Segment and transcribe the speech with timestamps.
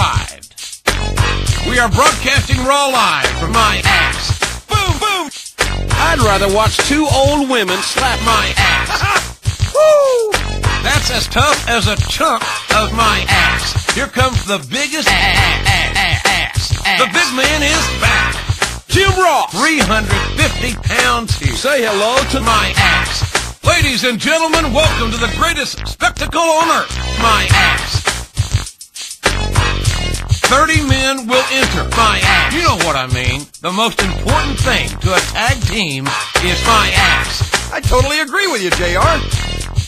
[0.00, 0.54] arrived.
[1.68, 4.40] We are broadcasting raw live from my ass.
[4.66, 5.26] Boom, boom.
[5.92, 9.36] I'd rather watch two old women slap my ass.
[9.74, 10.32] Woo!
[10.82, 12.42] That's as tough as a chunk
[12.74, 13.94] of my ass.
[13.94, 16.68] Here comes the biggest ass.
[16.98, 18.34] The big man is back.
[18.88, 21.54] Jim Ross, 350 pounds here.
[21.54, 23.64] Say hello to my ass.
[23.64, 26.96] Ladies and gentlemen, welcome to the greatest spectacle on earth.
[27.20, 28.09] My ass.
[30.50, 32.52] 30 men will enter my ass.
[32.52, 33.46] You know what I mean.
[33.60, 36.08] The most important thing to a tag team
[36.42, 37.70] is my ass.
[37.72, 39.14] I totally agree with you, JR.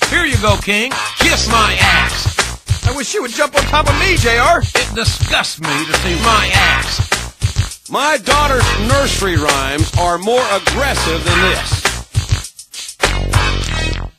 [0.06, 0.93] Here you go, King.
[1.19, 2.87] Kiss my ass.
[2.87, 4.62] I wish you would jump on top of me, JR.
[4.62, 7.91] It disgusts me to see my ass.
[7.91, 11.83] My daughter's nursery rhymes are more aggressive than this.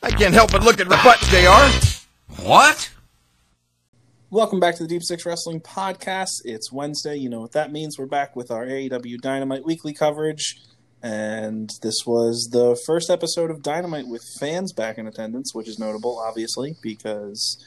[0.02, 2.44] I can't help but look at the butt, JR.
[2.46, 2.90] What?
[4.34, 6.42] Welcome back to the Deep Six Wrestling Podcast.
[6.44, 7.14] It's Wednesday.
[7.14, 7.96] You know what that means.
[7.96, 10.60] We're back with our AEW Dynamite weekly coverage.
[11.04, 15.78] And this was the first episode of Dynamite with fans back in attendance, which is
[15.78, 17.64] notable, obviously, because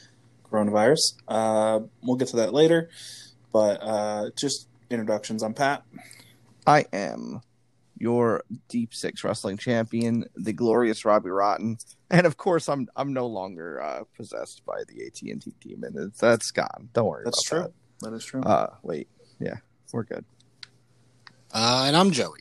[0.52, 1.14] coronavirus.
[1.26, 2.90] Uh, we'll get to that later.
[3.50, 5.42] But uh, just introductions.
[5.42, 5.84] I'm Pat.
[6.66, 7.40] I am
[7.98, 11.78] your Deep Six Wrestling Champion, the glorious Robbie Rotten,
[12.10, 15.94] and of course, I'm I'm no longer uh, possessed by the AT and T demon.
[15.96, 16.88] It's, that's gone.
[16.92, 17.24] Don't worry.
[17.24, 17.72] That's about true.
[18.02, 18.42] That is true.
[18.42, 19.56] Uh, wait, yeah,
[19.92, 20.24] we're good.
[21.52, 22.40] Uh, and I'm Joey.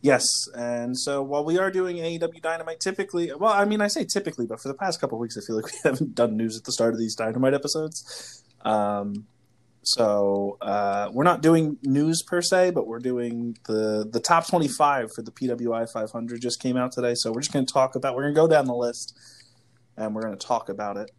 [0.00, 4.04] Yes, and so while we are doing AEW Dynamite, typically, well, I mean, I say
[4.04, 6.58] typically, but for the past couple of weeks, I feel like we haven't done news
[6.58, 8.44] at the start of these Dynamite episodes.
[8.66, 9.26] Um,
[9.84, 14.68] so uh, we're not doing news per se, but we're doing the the top twenty
[14.68, 17.14] five for the PWI 500 just came out today.
[17.14, 18.14] So we're just going to talk about.
[18.14, 19.16] We're going to go down the list,
[19.96, 21.10] and we're going to talk about it.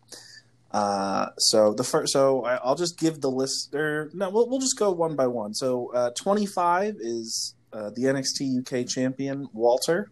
[0.71, 3.73] Uh, so the first, so I, I'll just give the list.
[3.73, 5.53] Or no, we'll we'll just go one by one.
[5.53, 10.11] So uh, twenty five is uh, the NXT UK champion Walter.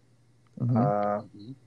[0.60, 0.76] Mhm.
[0.76, 1.22] Uh,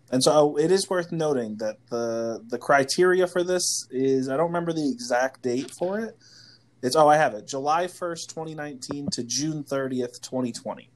[0.09, 4.47] and so it is worth noting that the the criteria for this is I don't
[4.47, 6.17] remember the exact date for it.
[6.81, 10.89] It's oh I have it July first, twenty nineteen to June thirtieth, twenty twenty.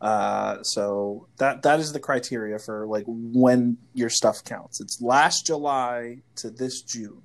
[0.00, 4.80] Uh, so that that is the criteria for like when your stuff counts.
[4.80, 7.22] It's last July to this June.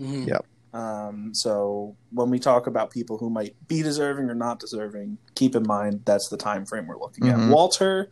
[0.00, 0.28] Mhm.
[0.28, 0.46] Yep.
[0.74, 5.56] Um, so when we talk about people who might be deserving or not deserving, keep
[5.56, 7.48] in mind that's the time frame we're looking Mhm.
[7.48, 7.50] at.
[7.52, 8.10] Walter,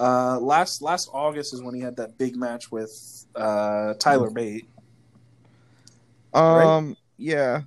[0.00, 4.68] uh, last last August is when he had that big match with uh, Tyler Bate.
[6.34, 6.96] Right?
[7.18, 7.62] Yeah,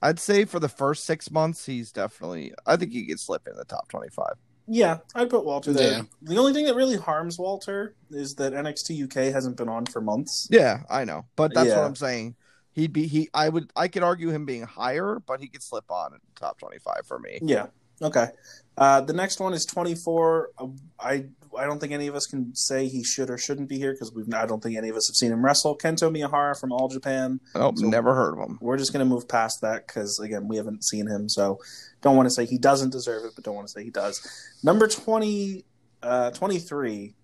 [0.00, 2.52] I'd say for the first six months, he's definitely.
[2.66, 4.34] I think he could slip in the top twenty-five.
[4.68, 5.90] Yeah, I'd put Walter there.
[5.92, 6.02] Yeah.
[6.22, 10.00] The only thing that really harms Walter is that NXT UK hasn't been on for
[10.00, 10.46] months.
[10.50, 11.78] Yeah, I know, but that's Yeah.
[11.78, 12.36] what I'm saying.
[12.72, 13.28] He'd be he.
[13.34, 13.70] I would.
[13.74, 17.18] I could argue him being higher, but he could slip on in top twenty-five for
[17.18, 17.38] me.
[17.42, 17.66] Yeah.
[18.00, 18.28] Okay.
[18.76, 20.50] Uh, the next one is 24.
[20.58, 20.66] Uh,
[20.98, 21.26] I
[21.58, 24.12] I don't think any of us can say he should or shouldn't be here because
[24.12, 25.76] we've I don't think any of us have seen him wrestle.
[25.76, 27.40] Kento Miyahara from All Japan.
[27.54, 28.58] Oh, So- never heard of him.
[28.60, 31.58] We're just going to move past that because again we haven't seen him, so
[32.00, 34.26] don't want to say he doesn't deserve it, but don't want to say he does.
[34.62, 35.64] Number 20,
[36.02, 37.14] uh, 23.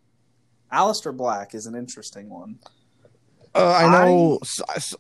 [0.73, 2.59] Aleister Black is an interesting one.
[3.55, 4.39] Uh, I know.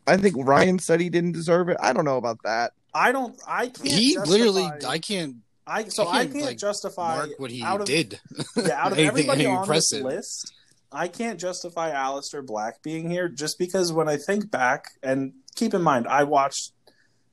[0.06, 1.76] I think Ryan said he didn't deserve it.
[1.80, 2.72] I don't know about that.
[2.94, 3.38] I don't.
[3.46, 3.86] I can't.
[3.88, 5.36] He justify- literally, I can't
[5.68, 8.20] I so I I can't, can't, like, justify what he out of, did.
[8.56, 10.52] Yeah, out of everybody on this list,
[10.90, 15.74] I can't justify Aleister Black being here just because when I think back and keep
[15.74, 16.72] in mind, I watched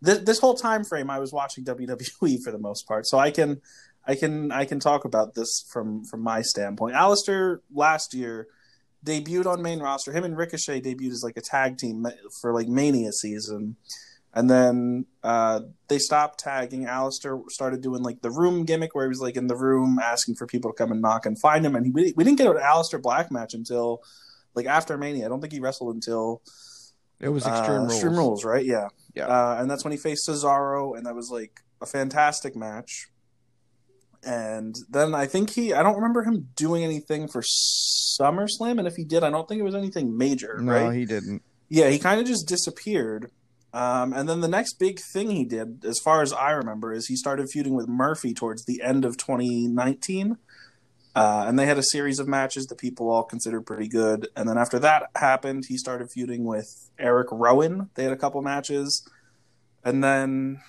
[0.01, 1.09] this, this whole time frame.
[1.09, 3.62] I was watching WWE for the most part, so I can,
[4.06, 6.96] I can, I can talk about this from from my standpoint.
[6.96, 8.47] Aleister last year
[9.06, 10.12] debuted on main roster.
[10.12, 12.06] Him and Ricochet debuted as like a tag team
[12.41, 13.78] for like Mania season.
[14.38, 16.85] And then uh, they stopped tagging.
[16.85, 20.35] Aleister started doing like the room gimmick where he was like in the room asking
[20.35, 21.73] for people to come and knock and find him.
[21.75, 24.03] And he, we, we didn't get an Aleister Black match until
[24.53, 25.25] like after Mania.
[25.25, 26.41] I don't think he wrestled until
[27.22, 27.93] It was uh, extreme rules.
[27.93, 28.66] Extreme Rules, right?
[28.66, 28.90] Yeah.
[29.16, 29.28] Yeah.
[29.28, 33.08] Uh, and that's when he faced Cesaro, and that was like a fantastic match.
[34.28, 38.79] And then I think he, I don't remember him doing anything for SummerSlam.
[38.79, 40.93] And if he did, I don't think it was anything major, No, right?
[40.93, 41.41] he didn't.
[41.70, 43.32] Yeah, he kind of just disappeared.
[43.75, 47.07] Um, and then the next big thing he did, as far as I remember, is
[47.07, 50.37] he started feuding with Murphy towards the end of 2019.
[51.13, 54.29] Uh, and they had a series of matches that people all considered pretty good.
[54.33, 57.89] And then after that happened, he started feuding with Eric Rowan.
[57.95, 59.05] They had a couple matches.
[59.83, 60.61] And then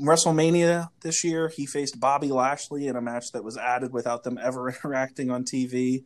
[0.00, 4.38] WrestleMania this year, he faced Bobby Lashley in a match that was added without them
[4.40, 6.04] ever interacting on TV.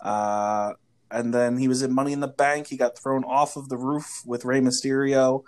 [0.00, 0.74] Uh,
[1.14, 2.66] and then he was in Money in the Bank.
[2.66, 5.44] He got thrown off of the roof with Rey Mysterio.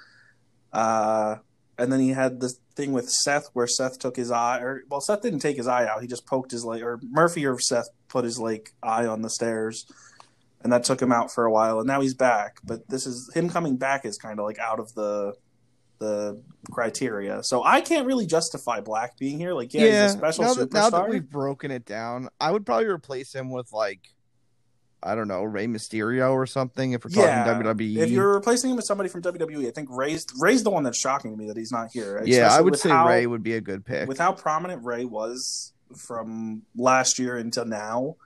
[0.72, 1.36] Uh,
[1.76, 5.00] and then he had this thing with Seth where Seth took his eye, or well,
[5.00, 6.00] Seth didn't take his eye out.
[6.00, 9.28] He just poked his like, or Murphy or Seth put his like eye on the
[9.28, 9.86] stairs,
[10.62, 11.80] and that took him out for a while.
[11.80, 12.58] And now he's back.
[12.64, 15.34] But this is him coming back is kind of like out of the
[15.98, 16.40] the
[16.70, 17.42] criteria.
[17.42, 19.52] So I can't really justify Black being here.
[19.52, 20.58] Like, yeah, he's a special now superstar.
[20.58, 24.00] that, now that we've broken it down, I would probably replace him with like
[25.06, 27.96] I don't know, Rey Mysterio or something if we're yeah, talking WWE.
[27.98, 30.98] if you're replacing him with somebody from WWE, I think Rey's Rey's the one that's
[30.98, 32.20] shocking to me that he's not here.
[32.24, 34.08] yeah, I would say how- Rey would be a good pick.
[34.08, 38.16] with how prominent Rey was from last year until now,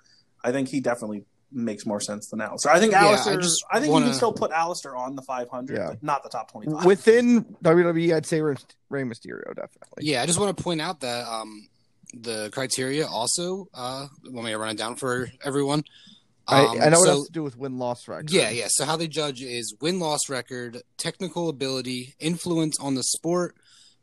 [0.42, 2.68] I think he definitely makes more sense than Aleister.
[2.68, 5.22] I think Yeah, I Aleister, I, think you wanna- can still put Aleister on the
[5.22, 5.86] 500, Yeah.
[5.88, 6.84] but not the top 25.
[6.84, 8.54] Within WWE, I'd say Rey
[8.88, 10.02] Rey Mysterio definitely.
[10.04, 11.68] Yeah, I just want to point out that um,
[12.14, 15.82] the criteria also, uh, want me run it down for everyone?
[16.50, 18.30] I, Um, I know what so- it has to do with win loss record.
[18.30, 18.66] Yeah, yeah.
[18.68, 23.56] So how they judge is win loss record, technical ability, influence on the sport,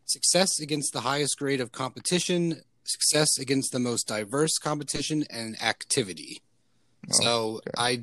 [0.06, 6.42] success against the highest grade of competition, success against the most diverse competition, and activity.
[7.12, 7.72] Oh, so okay.
[7.78, 8.02] I,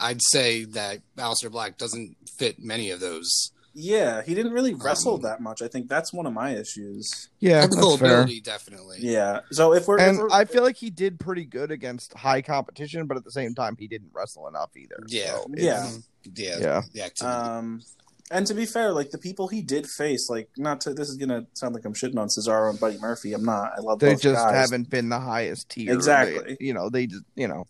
[0.00, 3.50] I'd say that Aleister Black doesn't fit many of those.
[3.74, 5.60] Yeah, he didn't really wrestle Um, that much.
[5.60, 7.28] I think that's one of my issues.
[7.40, 8.20] yeah, technical that's fair.
[8.20, 8.98] ability, definitely.
[9.00, 9.40] Yeah.
[9.50, 12.40] So if we're, if And we're- I feel like he did pretty good against high
[12.40, 14.96] competition, but at the same time, he didn't wrestle enough either.
[15.08, 15.32] Yeah.
[15.36, 15.90] So Yeah.
[16.34, 17.08] Yeah, Yeah.
[17.18, 17.28] the.
[17.28, 17.82] Um,
[18.30, 21.16] and to be fair, like the people he did face, like not to this is
[21.16, 23.32] gonna sound like I'm shitting on Cesaro and Buddy Murphy.
[23.34, 23.72] I'm not.
[23.76, 24.54] I love They both just guys.
[24.54, 25.92] haven't been the highest tier.
[25.92, 26.56] Exactly.
[26.58, 27.66] They- you know, they just, you know,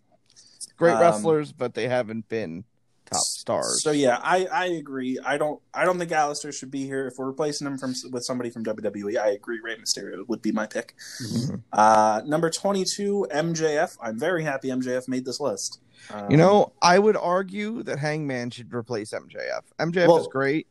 [0.76, 2.64] great Um, wrestlers, but they haven't been
[3.14, 3.82] top stars.
[3.82, 5.18] So yeah, I, I agree.
[5.24, 7.06] I don't I don't think Aleister should be here.
[7.08, 9.60] If we're replacing him from with somebody from WWE, I agree.
[9.62, 10.94] Rey Mysterio would be my pick.
[11.22, 11.62] Mhm.
[11.72, 13.96] Uh, number twenty two, MJF.
[14.02, 15.80] I'm very happy MJF made this list.
[16.12, 19.62] Um, You know, I would argue that Hangman should replace MJF.
[19.78, 20.66] MJF Well- is great,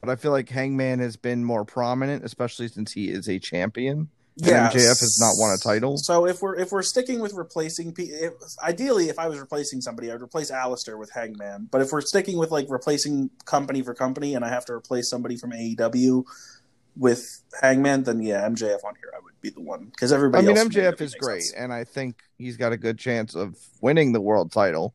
[0.00, 4.08] but I feel like Hangman has been more prominent, especially since he is a champion.
[4.36, 5.96] And yeah, MJF has not won a title.
[5.96, 10.10] So if we're if we're sticking with replacing, if, ideally, if I was replacing somebody,
[10.10, 11.68] I'd replace Aleister with Hangman.
[11.70, 15.08] But if we're sticking with like replacing company for company, and I have to replace
[15.08, 16.24] somebody from AEW
[16.96, 20.48] with Hangman, then yeah, MJF on here, I would be the one because everybody.
[20.48, 21.54] I mean, MJF is great, sense.
[21.56, 24.94] and I think he's got a good chance of winning the world title.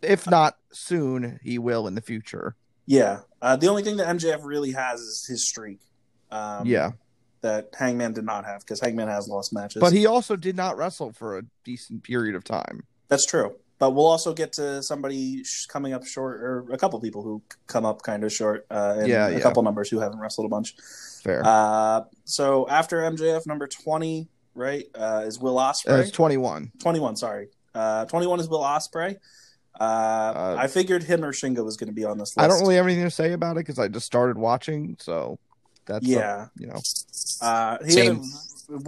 [0.00, 2.56] If not soon, he will in the future.
[2.86, 5.80] Yeah, uh, the only thing that MJF really has is his streak.
[6.30, 6.92] Um, yeah,
[7.42, 9.80] that Hangman did not have because Hangman has lost matches.
[9.80, 12.84] but he also did not wrestle for a decent period of time.
[13.08, 13.54] That's true.
[13.78, 17.86] But we'll also get to somebody coming up short, or a couple people who come
[17.86, 19.40] up kind of short, uh, and Yeah, a yeah.
[19.40, 20.74] couple numbers who haven't wrestled a bunch.
[21.22, 21.40] Fair.
[21.42, 26.00] Uh, so after MJF, number twenty, right, uh, is Will Uh, Ospreay.
[26.00, 26.72] it's twenty-one.
[26.78, 27.48] Twenty-one, sorry.
[27.74, 29.16] Uh, Twenty-one is Will Ospreay.
[29.78, 32.44] Uh, I figured him or Shingo was going to be on this list.
[32.44, 35.38] I don't really have anything to say about it because I just started watching, so
[35.86, 36.46] that's uh, Yeah.
[36.56, 36.80] you know.
[37.42, 38.16] Uh, he Same.
[38.20, 38.24] a-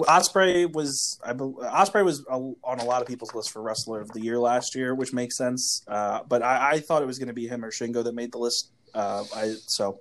[0.07, 4.01] Ospreay was I bel Ospreay was a, on a lot of people's list for wrestler
[4.01, 5.83] of the year last year, which makes sense.
[5.89, 8.31] Uh, but I, I thought it was going to be him or Shingo that made
[8.31, 8.71] the list.
[8.95, 9.99] Uh, I so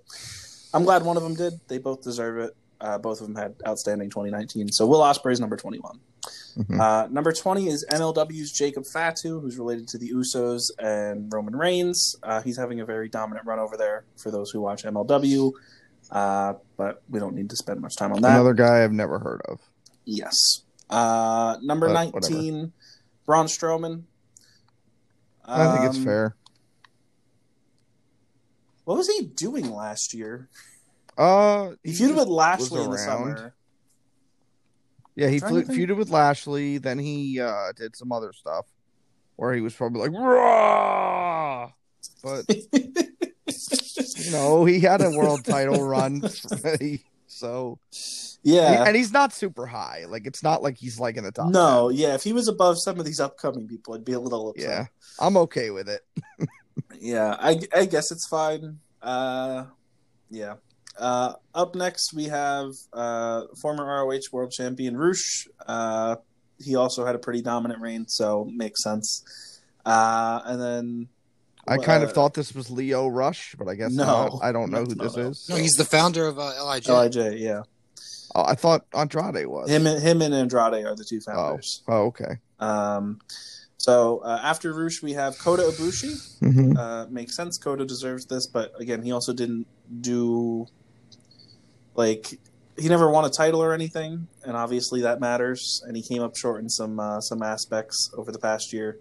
[0.74, 1.54] I'm glad one of them did.
[1.68, 2.56] They both deserve it.
[2.80, 4.72] Uh, both of them had outstanding 2019.
[4.72, 6.00] So Will Ospreay is number 21.
[6.58, 6.80] Mhm.
[6.80, 12.16] Uh, number 20 is MLW's Jacob Fatu, who's related to the Usos and Roman Reigns.
[12.22, 15.54] Uh, he's having a very dominant run over there for those who watch MLW.
[16.82, 18.32] But we don't need to spend much time on that.
[18.32, 19.60] Another guy I've never heard of.
[20.04, 20.64] Yes.
[20.90, 22.74] Uh, number But 19,
[23.24, 24.06] Braun Strowman.
[25.46, 26.36] I think it's Um, fair.
[28.86, 30.50] What was he doing last year?
[31.16, 33.54] Uh, He he feuded with Lashley in the summer.
[35.14, 36.80] Yeah, he fle- feuded with Lashley.
[36.80, 38.66] Then he uh, did some other stuff
[39.36, 41.72] where he was probably like raw,
[42.24, 42.46] but
[44.26, 46.22] you know he had a world title run,
[47.28, 47.80] so
[48.44, 48.86] yeah.
[48.86, 50.06] and he's not super high.
[50.08, 51.52] Like it's not like he's like in the top.
[51.52, 52.16] No, yeah.
[52.16, 54.70] If he was above some of these upcoming people, I'd be a little upset.
[54.70, 54.86] yeah,
[55.20, 56.02] I'm okay with it.
[57.00, 58.80] Yeah, I, I guess it's fine.
[59.02, 59.66] Uh,
[60.30, 60.56] yeah.
[60.98, 65.48] Uh, up next, we have uh, former ROH World Champion Rush.
[65.66, 66.18] Uh,
[66.60, 69.62] he also had a pretty dominant reign, so makes sense.
[69.84, 71.08] Uh, and then
[71.68, 74.06] I kind of uh, thought this was Leo Rush, but I guess No.
[74.06, 74.40] not.
[74.42, 75.30] I don't know who this no.
[75.30, 75.48] is.
[75.50, 76.88] No, he's the founder of uh, Lij.
[76.88, 77.64] Lij, yeah.
[78.34, 79.70] Oh, I thought Andrade was.
[79.70, 81.84] Him and him and Andrade are the two founders.
[81.88, 82.38] Oh, okay.
[82.60, 83.20] Um,
[83.78, 86.40] so uh, after Rush, we have Kota Ibushi.
[86.40, 86.78] Mhm.
[86.78, 87.58] Uh, makes sense.
[87.58, 89.68] Kota deserves this, but again, he also didn't
[90.02, 90.68] do
[91.96, 92.40] like
[92.78, 95.84] he never won a title or anything, and obviously that matters.
[95.86, 99.00] And he came up short in some uh, some aspects over the past year.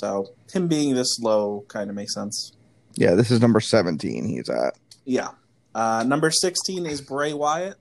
[0.00, 2.52] So him being this low kind of makes sense.
[2.94, 4.74] Yeah, this is number 17 he's at.
[5.04, 5.30] Yeah.
[5.74, 7.76] Uh, number 16 is Bray Wyatt.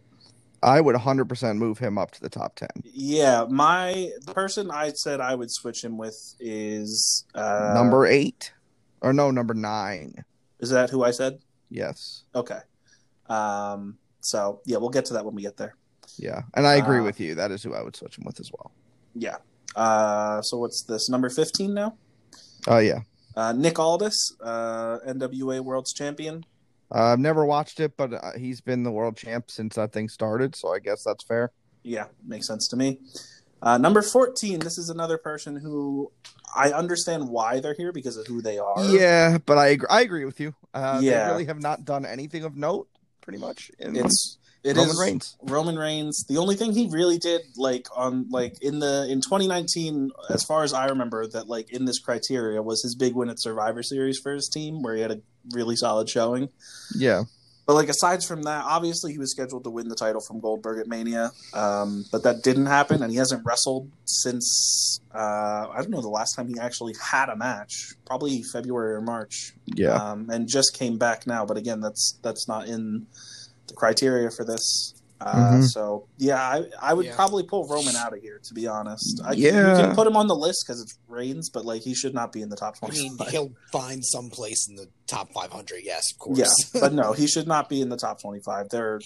[0.61, 2.69] I would 100% move him up to the top 10.
[2.83, 8.51] Yeah, my the person I said I would switch him with is uh, number eight,
[9.01, 10.25] or no, number nine.
[10.59, 11.39] Is that who I said?
[11.69, 12.23] Yes.
[12.33, 12.59] Okay.
[13.29, 13.97] Um.
[14.21, 15.75] So yeah, we'll get to that when we get there.
[16.17, 17.35] Yeah, and I agree Uh, with you.
[17.35, 18.71] That is who I would switch him with as well.
[19.13, 19.37] Yeah.
[19.75, 20.41] Uh.
[20.41, 21.95] So what's this number 15 now?
[22.67, 22.99] Oh yeah,
[23.35, 26.45] Uh, Nick Aldis, uh, NWA World's Champion.
[26.93, 30.07] uh, I've never watched it, but uh, he's been the world champ since that thing
[30.09, 31.51] started, so I guess that's fair.
[31.83, 32.99] Yeah, makes sense to me.
[33.61, 36.11] Uh, number 14, this is another person who
[36.55, 38.83] I understand why they're here because of who they are.
[38.89, 40.53] Yeah, but I agree, I agree with you.
[40.73, 41.25] Uh, Yeah.
[41.25, 42.87] they really have not done anything of note,
[43.21, 43.71] pretty much.
[43.79, 45.37] In It's it Roman is Reigns.
[45.43, 46.25] Roman Reigns.
[46.27, 50.63] The only thing he really did, like on like in the in 2019, as far
[50.63, 54.17] as I remember, that like in this criteria was his big win at Survivor Series
[54.17, 56.49] for his team, where he had a really solid showing.
[56.95, 57.25] Yeah,
[57.67, 60.79] But like aside from that, obviously he was scheduled to win the title from Goldberg
[60.79, 65.91] at Mania, um, but that didn't happen, and he hasn't wrestled since uh, I don't
[65.91, 70.27] know the last time he actually had a match, probably February or March, yeah, um,
[70.31, 71.45] and just came back now.
[71.45, 73.05] But again, that's that's not in
[73.75, 74.93] criteria for this.
[75.21, 75.69] Uh, Mhm.
[75.69, 77.15] So yeah, I, I would Yeah.
[77.15, 78.39] probably pull Roman out of here.
[78.43, 79.77] To be honest, I, Yeah.
[79.77, 82.31] you can put him on the list because it's Reigns, but like he should not
[82.33, 83.09] be in the top I twenty.
[83.09, 85.81] mean, he'll find some place in the top 500.
[85.83, 86.37] Yes, of course.
[86.39, 88.67] Yeah, but no, he should not be in the top 25.
[88.69, 89.01] There are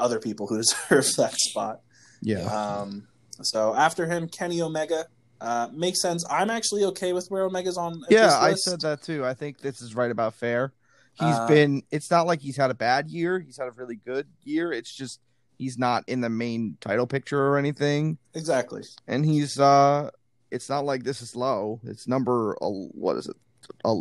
[0.00, 1.80] other people who deserve that spot.
[2.22, 2.44] yeah.
[2.46, 3.06] Um,
[3.42, 5.06] so after him, Kenny Omega
[5.40, 6.24] uh, makes sense.
[6.28, 8.02] I'm actually okay with where Omega's on.
[8.10, 9.24] Yeah, this I said that too.
[9.24, 10.72] I think this is right about fair.
[11.20, 11.82] He's Uh, been.
[11.90, 13.38] It's not like he's had a bad year.
[13.38, 14.72] He's had a really good year.
[14.72, 15.20] It's just
[15.58, 18.18] he's not in the main title picture or anything.
[18.34, 18.82] exactly.
[19.06, 19.58] And he's.
[19.60, 20.10] uh
[20.50, 21.80] It's not like this is low.
[21.84, 23.36] It's number uh, what is it?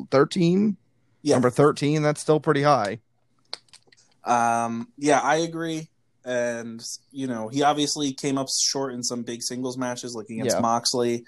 [0.10, 0.78] Thirteen.
[1.22, 1.36] Yeah.
[1.36, 2.02] Number thirteen.
[2.02, 3.00] That's still pretty high.
[4.24, 5.90] Um, yeah, I agree.
[6.26, 10.56] And you know, he obviously came up short in some big singles matches, like against
[10.56, 10.62] Yeah.
[10.62, 11.26] Moxley.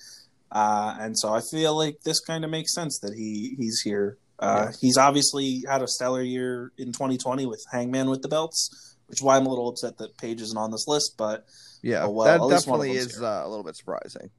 [0.52, 4.18] Uh, and so I feel like this kind of makes sense that he he's here.
[4.42, 9.20] Uh, He's obviously had a stellar year in 2020 with Hangman with the belts, which
[9.20, 11.16] is why I'm a little upset that Page isn't on this list.
[11.18, 11.46] But
[11.84, 14.30] Yeah, Oh, well, that at least one of definitely is uh, a little bit surprising.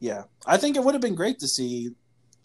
[0.00, 1.90] yeah, I think it would have been great to see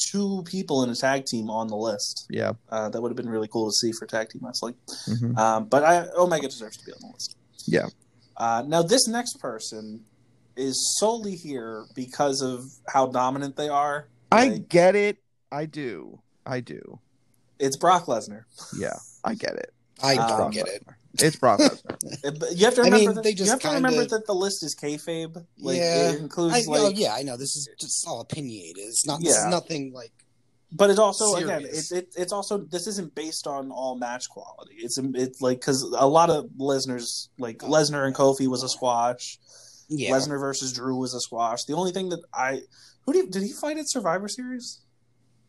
[0.09, 2.25] two people in a tag team on the list.
[2.29, 2.53] Yeah.
[2.69, 4.75] Uh, that would have been really cool to see for tag team wrestling.
[5.07, 5.37] Mhm.
[5.37, 7.35] Um, but I, Omega deserves to be on the list.
[7.67, 7.87] Yeah.
[8.35, 10.03] Uh, now, this next person
[10.55, 14.07] is solely here because of how dominant they are.
[14.31, 15.17] I Like, get it.
[15.51, 16.19] I do.
[16.45, 16.99] I do.
[17.59, 18.43] it's Brock Lesnar.
[18.77, 19.73] Yeah, I get it.
[20.01, 20.85] I don't Um, get it.
[21.19, 21.97] It's Brock Lesnar.
[22.57, 24.25] You have to I remember mean, that they you just have to kinda- remember that
[24.27, 25.45] the list is kayfabe.
[25.57, 26.11] Like Yeah.
[26.11, 27.37] it includes I, like, oh, yeah, I know.
[27.37, 28.79] This is just all opinionated.
[28.79, 29.19] It's not.
[29.21, 29.45] This Yeah.
[29.45, 30.11] is nothing like.
[30.75, 31.91] but it's also again, Serious.
[31.91, 34.73] it, it, it's also this isn't based on all match quality.
[34.79, 39.39] It's it's like because a lot of Lesnar's like Lesnar and Kofi was a squash.
[39.87, 40.09] Yeah.
[40.11, 41.65] Lesnar versus Drew was a squash.
[41.65, 42.63] The only thing that I
[43.05, 44.79] who did did he fight at Survivor Series?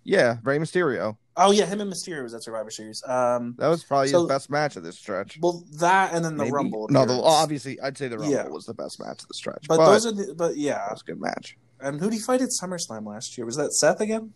[0.04, 1.16] Yeah, Rey Mysterio.
[1.36, 3.02] Oh yeah, him and Mysterio was at Survivor Series.
[3.06, 5.38] Um, That was probably So- his best match of this stretch.
[5.40, 6.52] well, that and then the Maybe.
[6.52, 6.86] Rumble.
[6.90, 8.46] No, the, obviously, I'd say the Rumble Yeah.
[8.48, 9.64] was the best match of the stretch.
[9.68, 10.86] but, But, those are the but that yeah.
[10.90, 11.56] was a good match.
[11.80, 13.44] And who did he fight at SummerSlam last year?
[13.46, 14.32] Was that Seth again?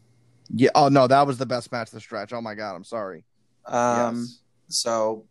[0.50, 0.70] Yeah.
[0.74, 2.32] Oh no, that was the best match of the stretch.
[2.32, 3.24] Oh my god, I'm sorry.
[3.66, 4.38] Um, yes.
[4.68, 5.26] So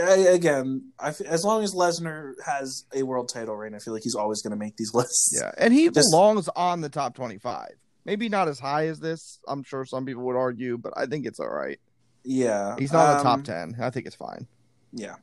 [0.00, 4.14] again, I as long as Lesnar has a world title reign, I feel like he's
[4.14, 5.36] always going to make these lists.
[5.38, 7.70] Yeah, and he Just- belongs on the top 25.
[8.04, 9.38] Maybe not as high as this.
[9.48, 11.78] I'm sure some people would argue, but I think it's all right.
[12.24, 12.76] yeah.
[12.78, 13.76] He's not in the top Um, 10.
[13.80, 14.46] I think it's fine.
[14.92, 15.16] Yeah.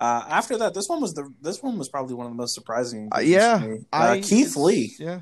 [0.00, 2.54] Uh, after that, this one was the this one was probably one of the most
[2.54, 3.08] surprising.
[3.14, 3.78] Uh, yeah, me.
[3.92, 4.92] I uh, Keith Lee.
[4.98, 5.20] Yeah,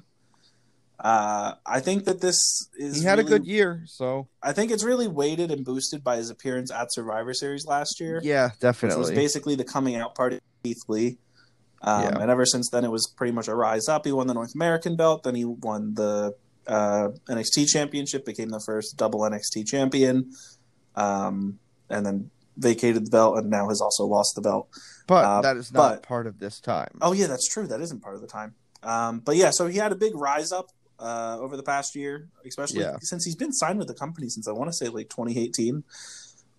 [0.99, 2.97] Uh, I think that this is.
[2.99, 6.31] he had a good year, so I think it's really weighted and boosted by his
[6.31, 8.21] appearance at Survivor Series last year.
[8.25, 8.99] yeah, definitely.
[8.99, 11.19] which was basically the coming out party of Keith Lee.
[11.83, 12.19] Um, Yeah.
[12.21, 14.07] And ever since then, it was pretty much a rise up.
[14.07, 16.35] He won the North American belt, then he won the
[16.67, 20.31] uh, NXT championship, became the first double NXT champion,
[20.97, 24.69] um, and then vacated the belt, and now has also lost the belt.
[25.07, 26.99] but uh, that is not but- part of this time.
[27.01, 27.67] Oh yeah, that's true.
[27.67, 28.55] That isn't part of the time.
[28.83, 32.29] Um, but yeah, so he had a big rise up uh, over the past year,
[32.47, 32.97] especially Yeah.
[33.01, 35.85] since he's been signed with the company since I want to say like 2018,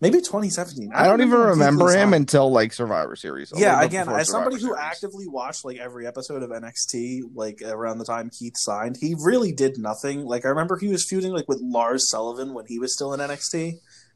[0.02, 0.92] maybe 2017.
[0.94, 3.54] I don't even remember him until like Survivor Series.
[3.56, 4.92] Yeah, again, as somebody Survivor who Series.
[4.92, 9.52] actively watched like every episode of NXT, like around the time Keith signed, he really
[9.52, 10.26] did nothing.
[10.26, 13.20] Like I remember he was feuding like with Lars Sullivan when he was still in
[13.20, 13.76] NXT,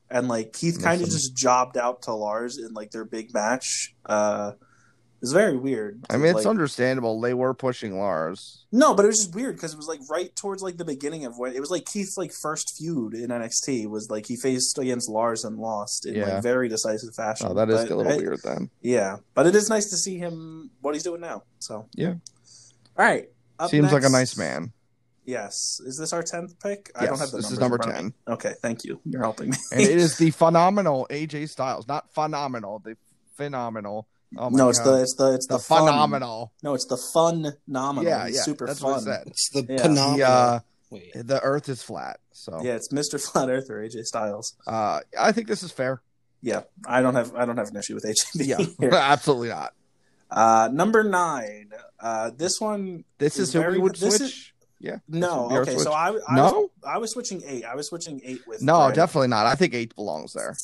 [0.10, 3.94] and like Keith kind of just jobbed out to Lars in like their big match.
[4.06, 4.54] Uh,
[5.26, 6.06] It's very weird.
[6.12, 7.20] I mean, it's Like- understandable.
[7.20, 8.66] They were pushing Lars.
[8.72, 11.26] No, but it was just weird because it was like right towards like the beginning
[11.26, 14.78] of when it was like Keith's like first feud in NXT was like he faced
[14.78, 16.36] against Lars and lost in Yeah.
[16.36, 17.48] like very decisive fashion.
[17.50, 18.70] Oh, that is But a little I- weird then.
[18.82, 21.42] Yeah, but it is nice to see him what he's doing now.
[21.58, 22.10] So Yeah.
[22.98, 23.30] all right.
[23.70, 24.74] Seems like a nice man.
[25.26, 26.92] Yes, is this our tenth pick?
[26.96, 28.12] I don't have the this is number in front of me.
[28.28, 29.00] Okay, thank you.
[29.06, 29.58] You're helping me.
[29.72, 32.96] And it is the phenomenal AJ Styles, not phenomenal, the
[33.36, 34.08] phenomenal.
[34.38, 34.92] Oh my no, it's God.
[34.98, 35.88] the it's the it's the, the fun.
[35.88, 36.52] phenomenal.
[36.64, 38.04] No, it's the fun nominal.
[38.10, 38.92] Yeah, yeah, super that's fun.
[38.92, 39.24] what I said.
[39.28, 39.82] It's the Yeah.
[39.82, 40.18] phenomenal.
[40.18, 40.60] The, uh,
[40.92, 41.12] Wait.
[41.16, 43.20] the Earth is flat, so Yeah, it's Mr.
[43.32, 44.56] Flat Earther AJ Styles.
[44.68, 46.02] uh, I think this is fair.
[46.42, 48.46] Yeah, I don't have I don't have an issue with AJ.
[48.48, 48.90] Yeah, being here.
[48.94, 49.74] absolutely not.
[50.30, 51.70] Uh, number nine.
[52.00, 53.04] Uh, this one.
[53.20, 54.22] This Is is who very- we would switch.
[54.22, 54.98] is- yeah.
[55.08, 55.72] No, would be our okay.
[55.74, 55.84] switch.
[55.86, 56.44] So I, I No?
[56.44, 57.64] was, I was switching eight.
[57.64, 58.96] I was switching eight with No, Bray.
[58.96, 59.46] definitely not.
[59.48, 60.56] I think eight belongs there.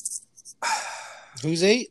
[1.42, 1.90] Who's eight?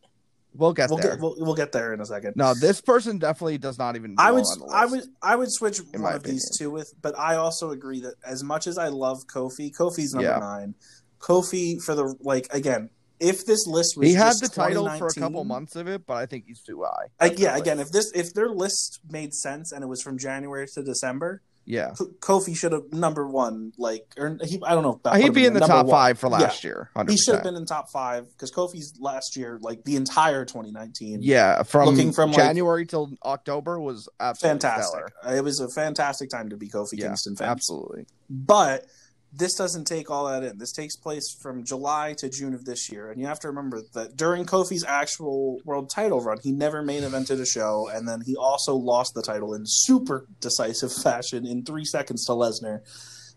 [0.54, 1.12] We'll get We'll there.
[1.12, 2.34] get we'll, we'll get there in a second.
[2.36, 4.16] no, this person definitely does not even.
[4.18, 7.72] I would I would I would switch one of these two with, but I also
[7.72, 10.40] agree that as much as I love Kofi, Kofi's number Yeah.
[10.40, 10.76] nine.
[11.20, 12.90] Kofi for the like again.
[13.20, 16.08] If this list was He had just the title for a couple months of it,
[16.08, 17.06] but I think he's too high.
[17.22, 20.66] Like, yeah, again, if this if their list made sense and it was from January
[20.74, 23.72] to December, yeah, Kofi should have number one.
[23.78, 24.94] Like, or he, I don't know.
[24.94, 25.94] About he'd be in the top one.
[25.94, 26.38] five for Yeah.
[26.40, 26.90] last year.
[26.96, 27.10] 100%.
[27.12, 31.20] He should have been in top five because Kofi's last year, like the entire 2019,
[31.22, 35.04] Yeah, from, Looking from, like- January till October was absolutely fantastic.
[35.22, 35.36] stellar.
[35.38, 37.50] It was a fantastic time to be Kofi Yeah, Kingston fan.
[37.50, 38.06] absolutely.
[38.30, 38.86] But
[39.34, 40.58] this doesn't take all that in.
[40.58, 43.82] This takes place from July to June of this year, and you have to remember
[43.94, 48.22] that during Kofi's actual world title run, he never main evented a show, and then
[48.22, 52.82] he also lost the title in super decisive fashion in three seconds to Lesnar,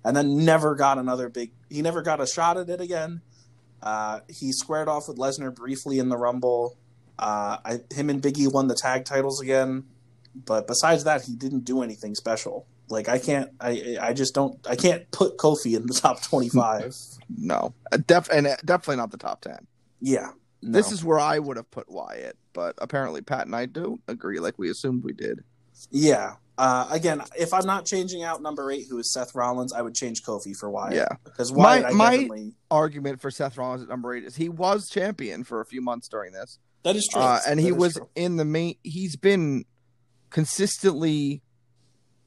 [0.04, 1.52] and then never got another big.
[1.70, 3.20] He never got a shot at it again.
[3.80, 6.76] Uh, he squared off with Lesnar briefly in the Rumble.
[7.18, 9.84] Uh, I, him and Biggie won the tag titles again,
[10.34, 12.66] but besides that, he didn't do anything special.
[12.88, 16.48] Like I can't, I I just don't, I can't put Kofi in the top twenty
[16.48, 16.94] five.
[17.36, 19.66] No, Uh, def- and uh, definitely not the top ten.
[20.00, 20.28] yeah,
[20.62, 20.72] no.
[20.72, 24.38] This is where I would have put Wyatt, but apparently Pat and I don't agree,
[24.40, 25.42] like we assumed we did.
[25.90, 26.35] yeah.
[26.56, 29.94] Uh, again, if I'm not changing out number eight, who is Seth Rollins, I would
[29.96, 30.94] change Kofi for Wyatt.
[30.94, 31.09] Yeah.
[31.24, 34.48] because Wyatt, My- I my- definitely Argument for Seth Rollins at number eight is he
[34.48, 37.94] was champion for a few months during this, that is true, uh, and he was
[37.94, 38.09] true.
[38.14, 38.76] in the main.
[38.85, 39.64] He's been
[40.30, 41.42] consistently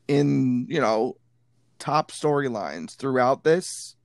[0.08, 1.18] in you know
[1.80, 3.96] top storylines throughout this.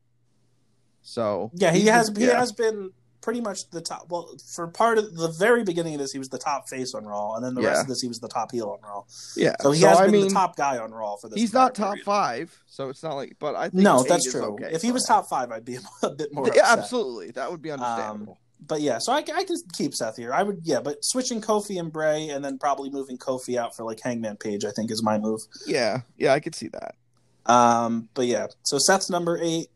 [1.02, 2.12] So Yeah, he has.
[2.16, 2.38] He yeah.
[2.38, 4.06] has been pretty much the top.
[4.08, 7.04] Well, for part of the very beginning of this, he was the top face on
[7.04, 9.02] Raw, and then the rest of this, he was the top heel on Raw.
[9.36, 11.38] Yeah, So he has I been mean, the top guy on Raw for this.
[11.38, 12.04] he's not top period.
[12.04, 13.36] five, so it's not like.
[13.38, 14.54] But I think No, that's true.
[14.54, 16.46] okay if he was top five, I'd be a bit more.
[16.54, 16.78] yeah, upset.
[16.80, 18.38] absolutely, that would be um, understandable.
[18.64, 20.32] But yeah, so I, I can keep Seth here.
[20.32, 23.82] I would, yeah, but switching Kofi and Bray, and then probably moving Kofi out for
[23.84, 25.40] like Hangman Page, I think is my move.
[25.66, 26.94] yeah, yeah, I could see that.
[27.46, 29.66] Um, but yeah, so Seth's number eight.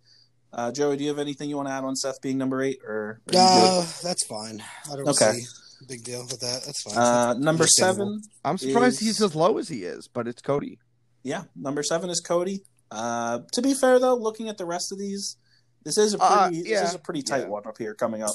[0.53, 2.79] Uh, Joey, do you have anything you want to add on Seth being number eight,
[2.87, 4.62] or are Uh, that's fine.
[4.90, 5.33] I don't Okay.
[5.33, 5.46] see
[5.83, 6.62] a big deal with that.
[6.64, 6.96] That's fine.
[6.96, 10.79] uh, number seven, I'm surprised is- he's as low as he is, but it's Cody.
[11.25, 12.64] yeah, number seven is Cody.
[12.92, 15.37] Uh, to be fair though, looking at the rest of these,
[15.85, 17.49] this is a Uh, pretty, yeah, this is a pretty tight yeah.
[17.49, 18.35] one up here coming up.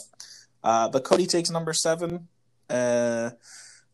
[0.64, 2.28] Uh, but Cody takes number seven.
[2.70, 3.32] Uh,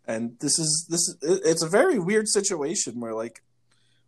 [0.05, 3.41] and this is this is, it's a very weird situation where like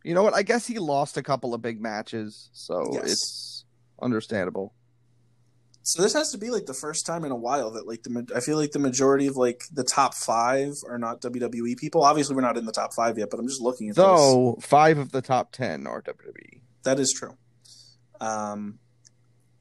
[0.03, 0.33] You know what?
[0.33, 3.03] I guess he lost a couple of big matches, so Yes.
[3.11, 3.65] it's
[4.01, 4.73] understandable.
[5.81, 8.27] So this has to be like the first time in a while that like the
[8.35, 12.03] I feel like the majority of like the top five are not WWE people.
[12.03, 14.05] Obviously, we're not in the top five yet, but I'm just looking at this.
[14.05, 16.01] Though five of the top ten are.
[16.01, 16.61] WWE.
[16.83, 17.35] That is true.
[18.21, 18.79] Um,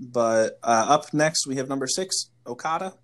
[0.00, 2.94] but uh, up next we have number six, Okada.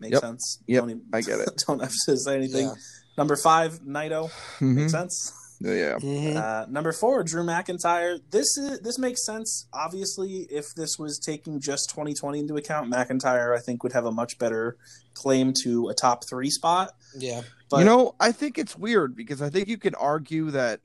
[0.00, 0.20] Makes Yep.
[0.22, 0.58] sense.
[0.66, 1.62] Yep, Don't even- I get it.
[1.66, 2.66] don't have to say anything.
[2.66, 2.74] Yeah.
[3.18, 4.30] Number five, Naito.
[4.58, 4.74] Mhm.
[4.76, 5.32] Makes sense.
[5.60, 6.34] Yeah, Mhm.
[6.36, 8.20] Uh, number four, Drew McIntyre.
[8.32, 9.68] This is this makes sense.
[9.72, 14.10] Obviously, if this was taking just 2020 into account, McIntyre I think would have a
[14.10, 14.76] much better
[15.14, 16.96] claim to a top three spot.
[17.16, 17.42] Yeah.
[17.70, 20.80] But you know, I think it's weird because I think you could argue that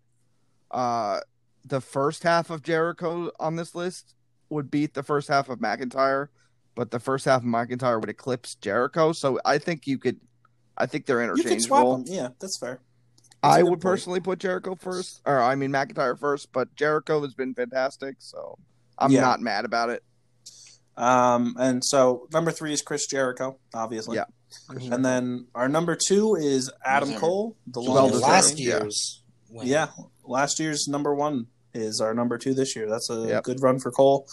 [0.70, 1.22] uh,
[1.66, 4.14] the first half of Jericho on this list
[4.50, 6.28] would beat the first half of McIntyre,
[6.78, 9.12] but the first half of McIntyre would eclipse Jericho.
[9.12, 10.20] So I think you could,
[10.78, 11.50] I think they're interchangeable.
[11.50, 12.14] you could swap them.
[12.16, 12.80] Yeah, that's fair.
[13.42, 13.82] That's a I good would point.
[13.82, 18.58] personally put Jericho first, or I mean McIntyre first, but Jericho has been fantastic, so
[18.98, 19.22] I'm Yeah.
[19.22, 20.04] not mad about it.
[20.96, 24.18] Um, and so number three is Chris Jericho, obviously.
[24.18, 24.26] Yeah.
[24.92, 27.22] And then our number two is Adam Deserved.
[27.22, 28.68] Cole, the Well last reigning.
[28.68, 28.78] yeah.
[28.80, 29.24] year's.
[29.52, 29.88] Yeah,
[30.26, 32.90] last year's number one is our number two this year.
[32.90, 33.44] That's a Yep.
[33.44, 34.28] good run for Cole,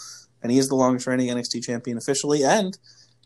[0.45, 2.79] and he is the longest reigning NXT champion officially, and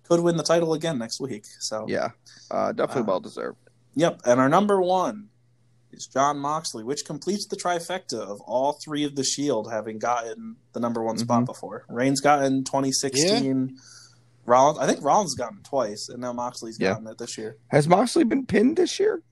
[0.04, 1.44] could win the title again next week.
[1.60, 2.10] So Yeah,
[2.50, 3.58] uh, definitely Uh, well deserved.
[3.94, 5.28] Yep, and our number one
[5.90, 10.56] is Jon Moxley, which completes the trifecta of all three of the Shield having gotten
[10.72, 11.46] the number one spot Mhm.
[11.46, 11.84] before.
[11.88, 13.76] Reigns gotten in 2016.
[14.46, 16.92] Rollins, I think Rollins gotten it twice, and now Moxley's Yeah.
[16.92, 17.56] gotten it this year.
[17.68, 19.22] Has Moxley been pinned this year,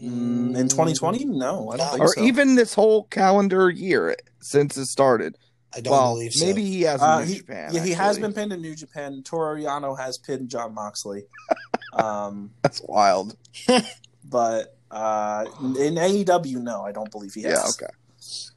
[0.00, 2.22] Mm, in 2020, no, I don't think or so.
[2.22, 5.36] even this whole calendar year since it started?
[5.74, 6.44] I don't well, believe so.
[6.46, 7.70] maybe he has in Uh, New he, Japan.
[7.74, 9.22] yeah, he has been pinned in New Japan.
[9.22, 11.24] Toru Yano has pinned Jon Moxley.
[11.92, 13.36] um, That's wild.
[14.24, 17.52] but uh, in AEW, no, I don't believe he has.
[17.80, 17.86] Yeah.
[17.86, 17.92] Okay.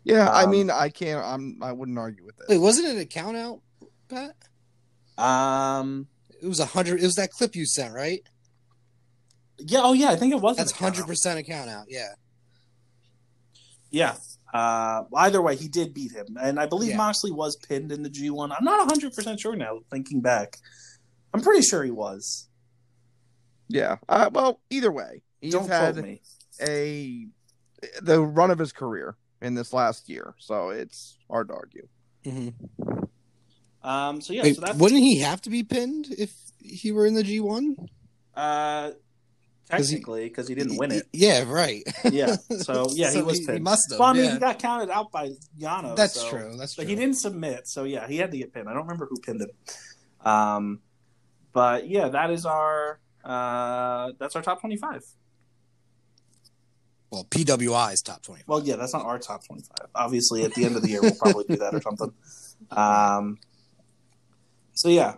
[0.04, 0.30] Yeah.
[0.30, 1.24] I Um, mean, I can't.
[1.24, 1.60] I'm.
[1.62, 2.60] I wouldn't argue with Wait, it.
[2.60, 3.62] wasn't it a count out,
[4.10, 4.36] Pat?
[5.24, 6.08] Um,
[6.42, 7.00] It was a hundred.
[7.02, 8.22] It was that clip you sent, right?
[9.60, 10.58] yeah, oh yeah, I think it was.
[10.58, 11.86] That's hundred percent a count out.
[11.88, 12.14] Yeah.
[13.92, 14.16] Yeah.
[14.54, 16.98] Uh, either way, he did beat him, and I believe Yeah.
[16.98, 18.56] Moxley was pinned in the G1.
[18.56, 19.80] I'm not 100 percent sure now.
[19.90, 20.58] Thinking back,
[21.34, 22.48] I'm pretty sure he was.
[23.68, 23.98] Yeah.
[24.08, 26.22] Uh, well, either way, he's Don't had me.
[26.62, 27.26] a
[28.02, 31.88] the run of his career in this last year, so it's hard to argue.
[32.24, 33.88] Mm-hmm.
[33.88, 37.06] Um, so yeah, Wait, so that's wouldn't he have to be pinned if he were
[37.06, 37.76] in the G one?
[38.36, 39.00] uh, 'Cause he-
[39.70, 41.08] technically because he didn't win it.
[41.14, 41.84] Yeah, right.
[42.10, 43.64] Yeah, so yeah, he was he, pinned.
[43.64, 44.00] must have.
[44.00, 44.34] Well, I mean, yeah.
[44.34, 45.96] he got counted out by Yano.
[45.96, 46.56] That's so- true.
[46.58, 46.84] That's true.
[46.84, 48.70] But he didn't submit, so yeah, he had to get pinned.
[48.70, 49.50] I don't remember who pinned him.
[50.26, 50.80] Um,
[51.52, 55.04] but yeah, that is our uh, that's our top twenty-five.
[57.12, 58.44] Well, PWI's top twenty.
[58.48, 59.88] Well, yeah, that's not our top twenty-five.
[59.94, 62.14] Obviously, at the end of the year, we'll probably do that or something.
[62.72, 63.40] Um,
[64.74, 65.16] so yeah,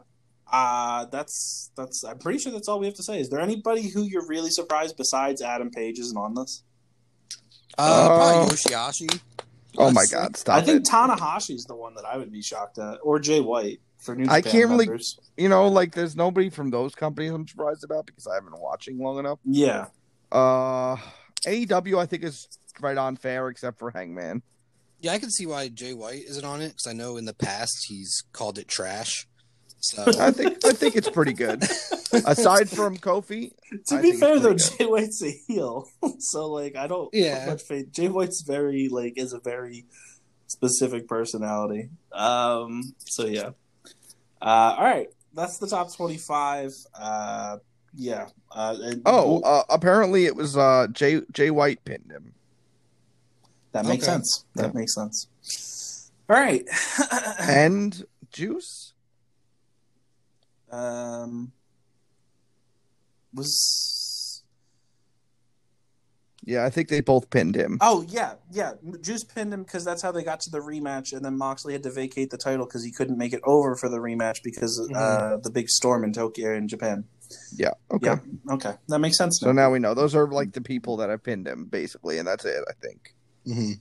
[0.51, 2.03] uh, that's that's.
[2.03, 3.19] I'm pretty sure that's all we have to say.
[3.19, 6.63] Is there anybody who you're really surprised besides Adam Page isn't on this?
[7.77, 9.19] Uh, Uh, probably Yoshihashi.
[9.77, 10.37] Oh my God!
[10.37, 10.87] Stop I think it.
[10.87, 14.35] Tanahashi's the one that I would be shocked at, or Jay White for New Japan
[14.37, 15.19] I can't really- members.
[15.35, 18.61] you know, like there's nobody from those companies I'm surprised about because I haven't been
[18.61, 19.39] watching long enough.
[19.43, 19.87] Yeah,
[20.31, 20.95] Uh,
[21.45, 22.47] AEW I think is
[22.79, 24.43] right on fair except for Hangman.
[25.01, 27.33] Yeah, I can see why Jay White isn't on it because I know in the
[27.33, 29.27] past he's called it trash.
[29.85, 31.63] So I think I think it's pretty good.
[32.13, 33.51] Aside from Kofi,
[33.87, 35.87] to I be fair though, pretty Jay White's a heel,
[36.19, 37.45] so like I don't Yeah.
[37.45, 37.91] put much faith.
[37.91, 39.85] Jay White's very like is a very
[40.47, 41.89] specific personality.
[42.13, 43.49] Um, so yeah.
[44.41, 46.71] Uh, all right, that's the top twenty-five.
[46.93, 47.57] Uh,
[47.95, 48.27] yeah.
[48.51, 52.33] Uh, and oh, uh, apparently it was uh Jay Jay White pinned him.
[53.73, 54.13] that makes okay.
[54.13, 54.45] sense.
[54.55, 54.79] That Yeah.
[54.79, 55.27] makes sense.
[56.29, 56.65] All right.
[57.39, 58.84] And Juice.
[60.71, 61.51] Um,
[63.33, 64.43] was
[66.43, 67.77] Yeah, I think they both pinned him.
[67.81, 68.73] Oh yeah, yeah.
[69.01, 71.83] Juice pinned him because that's how they got to the rematch, and then Moxley had
[71.83, 74.95] to vacate the title because he couldn't make it over for the rematch because Mm-hmm.
[74.95, 77.05] uh, the big storm in Tokyo in Japan.
[77.55, 77.71] Yeah.
[77.91, 78.05] Okay.
[78.07, 78.53] Yeah.
[78.53, 79.39] Okay, that makes sense.
[79.41, 82.27] So now we know those are like the people that have pinned him basically, and
[82.27, 82.63] that's it.
[82.69, 83.15] I think.
[83.47, 83.79] Mhm.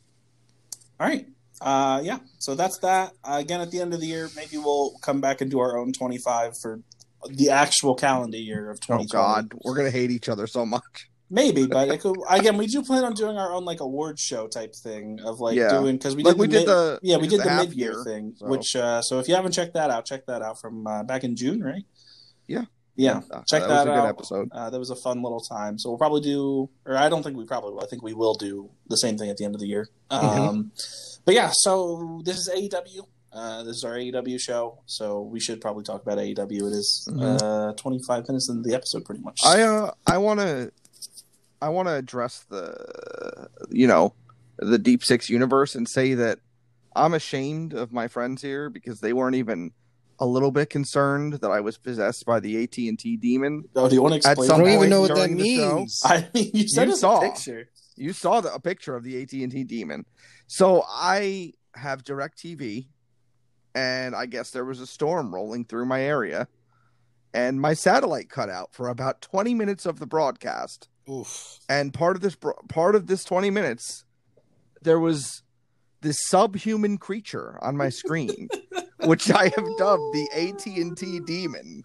[1.00, 1.28] All right.
[1.60, 2.18] Uh, yeah.
[2.38, 3.12] So that's that.
[3.22, 5.78] Uh, again, at the end of the year, maybe we'll come back and do our
[5.78, 6.80] own twenty-five for
[7.28, 11.08] the actual calendar year of Oh God, we're gonna hate each other so much.
[11.30, 14.46] Maybe, but it could, again, we do plan on doing our own like award show
[14.46, 15.70] type thing of like Yeah.
[15.70, 17.68] doing because we like did we the did mid- the yeah we did the half
[17.68, 18.46] mid year thing, so.
[18.46, 21.24] which uh, so if you haven't checked that out, check that out from uh, back
[21.24, 21.84] in June, right?
[22.46, 22.64] Yeah.
[22.94, 23.22] yeah.
[23.30, 24.48] Uh, Check that, that, was a good episode.
[24.52, 25.78] Uh, that was a fun little time.
[25.78, 27.82] So we'll probably do, or I don't think we probably will.
[27.82, 29.88] I think we will do the same thing at the end of the year.
[30.10, 30.70] Um,
[31.24, 33.06] but yeah, so this is AEW.
[33.32, 36.66] Uh, this is our AEW show, so we should probably talk about AEW.
[36.68, 37.40] It is, Mhm.
[37.42, 39.40] uh, 25 minutes into the episode, pretty much.
[39.44, 40.70] I uh I want to
[41.60, 44.14] I want to address the you know
[44.58, 46.38] the Deep Six universe and say that
[46.94, 49.72] I'm ashamed of my friends here because they weren't even
[50.20, 53.64] a little bit concerned that I was possessed by the AT and T demon.
[53.74, 54.48] oh, do you want to explain?
[54.48, 56.02] I don't even know what that during the show- means.
[56.04, 57.18] I mean, you sent You us saw.
[57.18, 57.68] a picture.
[57.96, 60.04] You saw the, a picture of the AT and T demon.
[60.46, 62.86] So I have DirecTV,
[63.74, 66.48] and I guess there was a storm rolling through my area,
[67.32, 70.88] and my satellite cut out for about 20 minutes of the broadcast.
[71.10, 71.58] Oof.
[71.68, 72.34] and part of this
[72.70, 74.06] part of this 20 minutes
[74.80, 75.42] there was
[76.00, 78.48] this subhuman creature on my screen
[79.04, 81.82] which i have dubbed the AT&T demon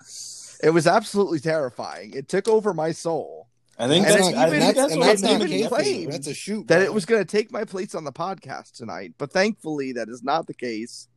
[0.63, 3.48] it was absolutely terrifying it took over my soul
[3.81, 5.67] I think And that's, it I even- think that's and what that's not even kayfabe.
[5.69, 6.67] claimed That's a shoot.
[6.67, 6.85] that bro.
[6.85, 10.21] it was going to take my place on the podcast tonight but thankfully that is
[10.21, 11.07] not the case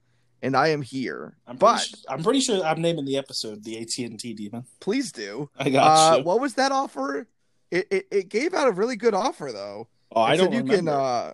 [0.43, 3.65] and i am here I'm pretty, but su- I'm pretty sure I'm naming the episode
[3.65, 4.65] the AT and T demon.
[4.81, 6.23] please do I got uh, you.
[6.25, 7.27] what was that offer
[7.73, 10.61] it, it, it gave out a really good offer though oh, I don't said you
[10.61, 10.77] remember.
[10.77, 11.33] can uh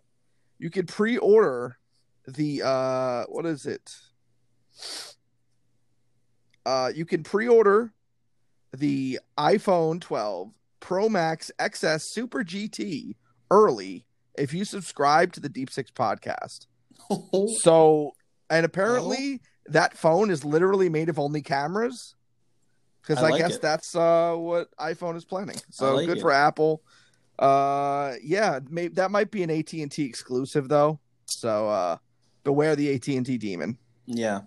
[0.58, 1.76] you can pre-order
[2.26, 3.94] the uh what is it
[6.66, 7.92] uh you can pre-order
[8.76, 13.14] the iphone 12 Pro Max XS Super GT
[13.50, 14.04] early
[14.36, 16.66] if you subscribe to the Deep Six podcast.
[17.62, 18.12] So,
[18.50, 22.14] and apparently that phone is literally made of only cameras.
[23.00, 23.62] Because I I, like guess it.
[23.62, 25.56] that's uh, what iPhone is planning.
[25.70, 26.20] So like good it.
[26.20, 26.82] for Apple.
[27.38, 31.00] Uh, yeah, maybe that might be an AT and T exclusive though.
[31.26, 31.96] So uh,
[32.44, 33.78] beware the AT and T demon.
[34.06, 34.40] Yeah.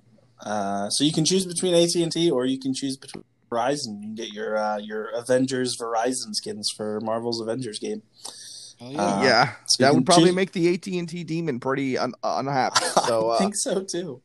[0.46, 4.02] Uh, so you can choose between AT and T, or you can choose between Verizon.
[4.02, 8.02] You can get your uh, your Avengers Verizon skins for Marvel's Avengers game.
[8.84, 9.02] Oh, yeah.
[9.02, 12.14] Uh, yeah, so that would probably choose- make the AT and T demon pretty un-
[12.24, 12.84] unhappy.
[13.08, 14.22] So I uh, think so too.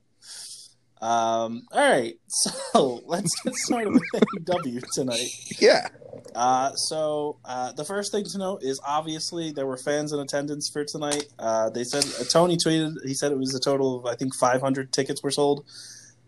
[1.03, 5.29] Um, all right, so let's get started with AEW tonight.
[5.61, 5.89] yeah,
[6.35, 10.71] Uh, so uh, the first thing to note is obviously there were fans in attendance
[10.71, 11.27] for tonight.
[11.39, 14.35] Uh, they said uh, Tony tweeted he said it was a total of I think
[14.35, 15.67] 500 tickets were sold.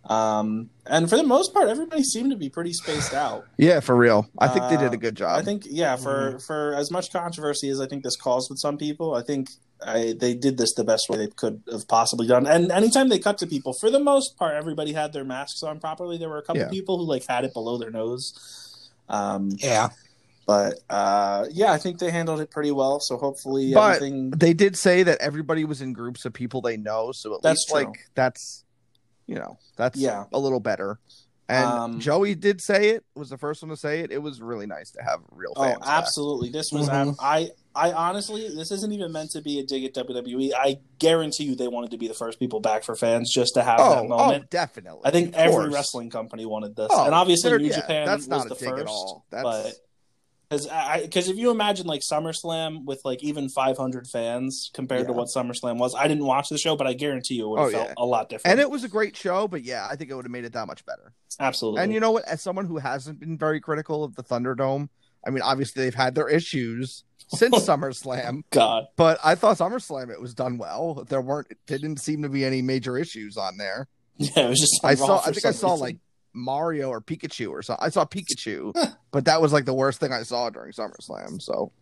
[0.08, 3.44] Um, and for the most part, everybody seemed to be pretty spaced out.
[3.58, 4.26] yeah, for real.
[4.38, 5.38] I think they did Uh, a good job.
[5.38, 6.38] I think yeah, for Mm-hmm.
[6.38, 9.48] for as much controversy as I think this caused with some people, I think
[9.86, 12.46] I, they did this the best way they could have possibly done.
[12.46, 15.78] And anytime they cut to people, for the most part, everybody had their masks on
[15.78, 16.16] properly.
[16.18, 16.68] There were a couple Yeah.
[16.70, 18.32] people who like had it below their nose.
[19.08, 19.90] Um, Yeah.
[20.46, 22.98] but uh, yeah, I think they handled it pretty well.
[22.98, 24.30] So hopefully But everything.
[24.30, 27.58] they did say that everybody was in groups of people they know, so at That's
[27.60, 27.78] least true.
[27.84, 28.64] like that's
[29.28, 30.24] you know that's Yeah.
[30.32, 30.98] a little better.
[31.50, 34.10] And Um, Joey did say it was the first one to say it.
[34.12, 35.78] It was really nice to have real Oh, fans.
[35.78, 35.88] back.
[35.88, 36.50] absolutely!
[36.50, 37.14] This was Mhm.
[37.20, 37.50] I.
[37.74, 40.52] I honestly, this isn't even meant to be a dig at WWE.
[40.52, 43.62] I guarantee you, they wanted to be the first people back for fans just to
[43.62, 44.50] have Oh, that oh, moment.
[44.50, 45.02] definitely.
[45.04, 48.28] I think every wrestling company wanted this, Oh, and obviously New yeah, Japan that's was
[48.28, 48.80] not the a dig first.
[48.82, 49.24] at all.
[49.30, 49.74] That's But
[50.48, 50.66] because
[51.02, 55.78] because if you imagine like SummerSlam with like even 500 fans compared to what SummerSlam
[55.78, 57.88] was, I didn't watch the show, but I guarantee you it would have Oh, felt
[57.88, 57.94] yeah.
[57.98, 58.52] a lot different.
[58.52, 60.52] and it was a great show, but yeah, I think it would have made it
[60.54, 61.12] that much better.
[61.38, 61.82] absolutely.
[61.82, 62.24] And you know what?
[62.26, 64.88] As someone who hasn't been very critical of the Thunderdome,
[65.26, 70.20] I mean, obviously they've had their issues since SummerSlam, God, but I thought SummerSlam it
[70.20, 71.04] was done well.
[71.08, 73.88] There weren't, didn't seem to be any major issues on there.
[74.16, 74.80] yeah, it was just.
[74.84, 75.80] I saw, I think I saw reason.
[75.80, 75.96] like
[76.34, 77.84] Mario or Pikachu or something.
[77.84, 78.72] I saw Pikachu,
[79.10, 81.40] but that was like the worst thing I saw during SummerSlam.
[81.40, 81.72] So,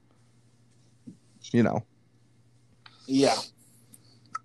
[1.53, 1.85] you know,
[3.07, 3.37] yeah,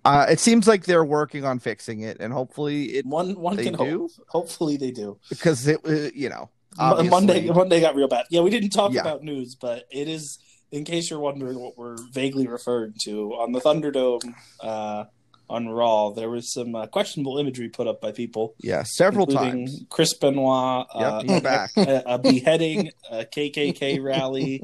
[0.04, 3.74] uh, it seems like they're working on fixing it, and hopefully it one one can
[3.74, 4.10] do hope.
[4.28, 5.18] Hopefully they do.
[5.28, 8.26] because it, uh, you know, obviously- Monday Monday got real bad.
[8.30, 9.00] Yeah, we didn't talk Yeah.
[9.02, 10.38] about news, but it is
[10.70, 15.04] in case you're wondering what we're vaguely referring to on the Thunderdome uh,
[15.48, 16.10] on Raw.
[16.10, 19.84] There was some uh, questionable imagery put up by people, yeah, several times.
[19.90, 21.70] Chris Benoit, Yep, uh, back.
[21.76, 24.62] a, a beheading, a KKK rally,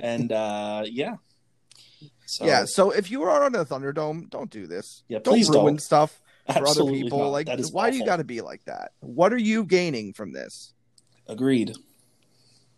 [0.00, 1.16] and uh, yeah.
[2.26, 5.04] So, yeah, so if you are on a Thunderdome, don't do this.
[5.08, 5.80] Yeah, don't please ruin don't.
[5.80, 6.20] stuff
[6.52, 7.18] for other people.
[7.20, 7.28] not.
[7.28, 8.92] Like, why do you got to be like that?
[9.00, 10.72] What are you gaining from this?
[11.28, 11.74] Agreed.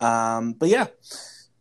[0.00, 0.86] Um, but yeah.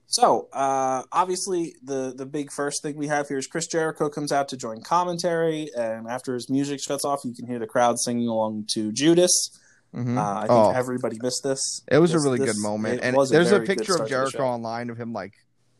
[0.09, 4.31] So uh, obviously, the the big first thing we have here is Chris Jericho comes
[4.31, 7.99] out to join commentary, and after his music shuts off, you can hear the crowd
[7.99, 9.31] singing along to Judas.
[9.93, 10.17] Mhm.
[10.17, 10.71] Uh, I think Oh.
[10.71, 11.59] everybody missed this.
[11.91, 14.07] It was This- a really this- good moment, and was there's a very picture of
[14.07, 15.33] Jericho online of him like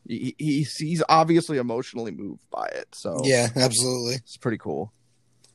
[0.08, 2.88] he, he's he's obviously emotionally moved by it.
[2.94, 4.16] So Yeah, absolutely.
[4.16, 4.92] it's pretty cool.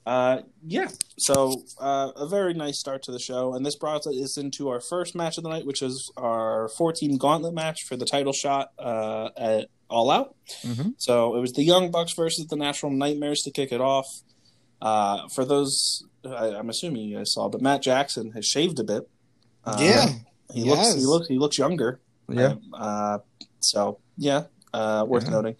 [0.05, 0.89] Uh, yeah.
[1.19, 4.81] So uh, a very nice start to the show, and this brought us into our
[4.81, 8.73] first match of the night, which is our 14 gauntlet match for the title shot
[8.79, 10.35] uh, at All Out.
[10.63, 10.95] Mhm.
[10.99, 14.07] So it was the Young Bucks versus the Natural Nightmares to kick it off.
[14.81, 18.85] Uh, for those, I, I'm assuming you guys saw, but Matt Jackson has shaved a
[18.85, 19.09] bit.
[19.65, 20.07] Uh, yeah.
[20.53, 22.01] he he looks he looks he looks younger.
[22.29, 23.19] Yeah, Uh,
[23.61, 25.31] so yeah, uh, worth Yeah.
[25.31, 25.57] noting.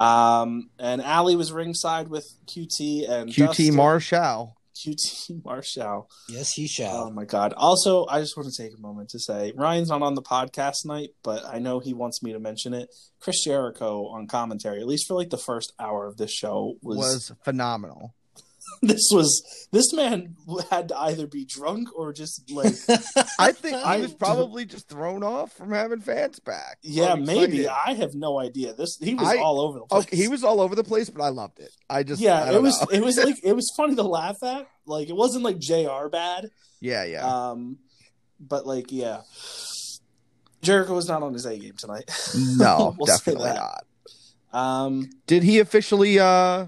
[0.00, 3.74] Um, and Allie was ringside with QT and QT Dustin.
[3.76, 4.56] Marshall.
[4.74, 6.08] QT Marshall.
[6.28, 7.04] Yes, he shall.
[7.04, 7.52] Oh my god.
[7.52, 10.82] Also, I just want to take a moment to say Ryan's not on the podcast
[10.82, 12.88] tonight, but I know he wants me to mention it.
[13.20, 16.96] Chris Jericho on commentary, at least for like the first hour of this show, was,
[16.96, 18.14] was phenomenal.
[18.82, 20.36] this was this man
[20.70, 22.74] had to either be drunk or just like
[23.38, 26.78] I think I- he was probably just thrown off from having fans back.
[26.82, 27.68] yeah, maybe.
[27.68, 28.72] I have no idea.
[28.74, 30.04] This he was I- all over the place.
[30.04, 31.72] Okay, he was all over the place, but I loved it.
[31.88, 32.86] I just I yeah, don't it was know.
[32.92, 34.66] it was like it was funny to laugh at.
[34.86, 36.50] Like it wasn't like JR bad.
[36.80, 37.24] yeah, yeah.
[37.50, 37.78] Um
[38.40, 39.20] but like yeah.
[40.62, 42.04] Jericho was not on his A game tonight.
[42.36, 43.84] no, we'll say definitely that.
[44.52, 44.58] not.
[44.86, 46.66] Um Did he officially uh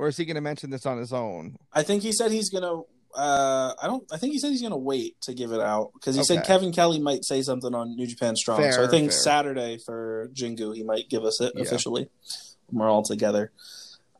[0.00, 1.56] or is he going to mention this on his own?
[1.72, 2.80] I think he said he's gonna.
[3.14, 4.04] Uh, I don't.
[4.12, 6.72] I think he said he's gonna wait to give it out because he said Kevin
[6.72, 8.70] Kelly might say something on New Japan Strong.
[8.72, 9.20] so I think fair.
[9.20, 11.62] Saturday for Jingu he might give us it Yeah.
[11.62, 12.08] officially
[12.68, 13.52] when we're all together.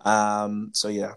[0.02, 0.70] Um.
[0.74, 1.12] So yeah.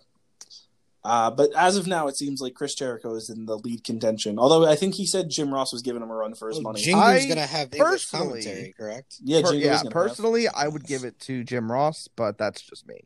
[1.05, 4.39] Uh, but as of now, it seems like Chris Jericho is in the lead contention.
[4.39, 6.81] Although I think he said Jim Ross was giving him a run for his money.
[6.81, 9.15] Jingu's I gonna have English personally- commentary, correct?
[9.21, 12.37] yeah, Per- yeah, is gonna have personally, I would give it to Jim Ross, but
[12.37, 13.01] that's just me.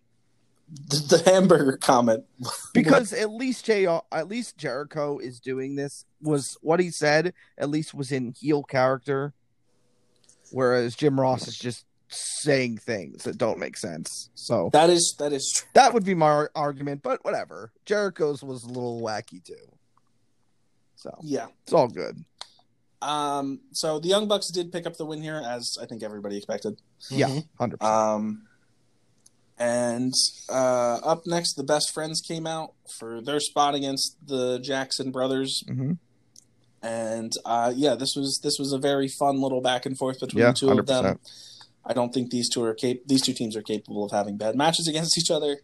[0.69, 2.25] The, the hamburger comment.
[2.73, 6.05] Because at least J- at least Jericho is doing this.
[6.21, 9.33] Was what he said at least was in heel character,
[10.51, 14.29] whereas Jim Ross is just saying things that don't make sense.
[14.33, 15.67] So That is that is true.
[15.73, 17.03] that would be my argument.
[17.03, 19.55] But whatever, Jericho's was a little wacky too.
[20.95, 21.47] So Yeah.
[21.63, 22.23] it's all good.
[23.01, 23.59] Um.
[23.73, 26.81] So the Young Bucks did pick up the win here, as I think everybody expected.
[27.11, 27.47] Yeah, Mhm.
[27.59, 27.95] hundred percent.
[27.95, 28.46] Um.
[29.59, 30.13] And
[30.49, 35.63] uh, up next, the best friends came out for their spot against the Jackson brothers,
[35.67, 35.93] hmm
[36.83, 40.41] and uh, yeah, this was this was a very fun little back and forth between
[40.43, 41.19] Yeah, the two of them.
[41.83, 44.55] I don't think these two are cap- these two teams are capable of having bad
[44.55, 45.57] matches against each other.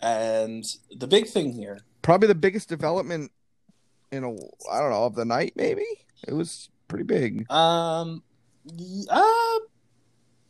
[0.00, 0.62] And
[0.94, 3.32] the big thing here, Probably the biggest development
[4.10, 5.54] in a I don't know of the night.
[5.56, 5.84] Maybe
[6.28, 7.50] it was pretty big.
[7.50, 8.22] um,
[9.08, 9.58] uh,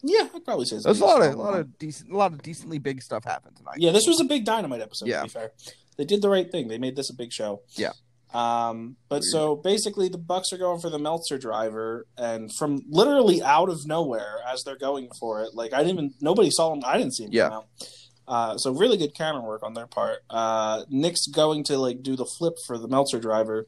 [0.03, 2.43] yeah, I'd probably say There's a lot of a lot of decent, a lot of
[2.43, 3.77] decently big stuff happened tonight.
[3.79, 5.09] Yeah, this was a big dynamite episode.
[5.09, 5.19] Yeah.
[5.19, 5.53] To be fair,
[5.97, 6.69] they did the right thing.
[6.69, 7.62] They made this a big show.
[7.71, 7.93] Yeah.
[8.35, 13.43] Um, but so basically, the Bucks are going for the Meltzer driver, and from literally
[13.43, 16.83] out of nowhere, as they're going for it, like I didn't even nobody saw him.
[16.85, 17.61] I didn't see him Yeah.
[18.27, 20.21] Uh, so really good camera work on their part.
[20.31, 23.67] Uh, Nick's going to like do the flip for the Meltzer driver,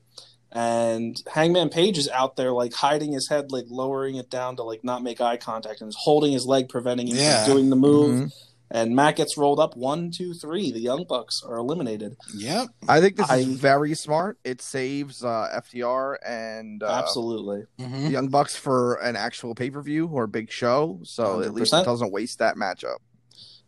[0.54, 4.62] and Hangman Page is out there like hiding his head, like lowering it down to
[4.62, 7.44] like not make eye contact, and is holding his leg, preventing him Yeah.
[7.44, 8.14] from doing the move.
[8.26, 8.32] Mhm.
[8.70, 10.72] And Matt gets rolled up one, two, three.
[10.72, 12.16] The Young Bucks are eliminated.
[12.34, 12.68] Yep.
[12.88, 14.38] I think this I- is very smart.
[14.42, 17.64] It saves uh, FTR and uh, Absolutely.
[17.78, 18.10] the Mhm.
[18.10, 20.98] Young Bucks for an actual pay per view or big show.
[21.04, 22.96] So at least it doesn't waste that matchup.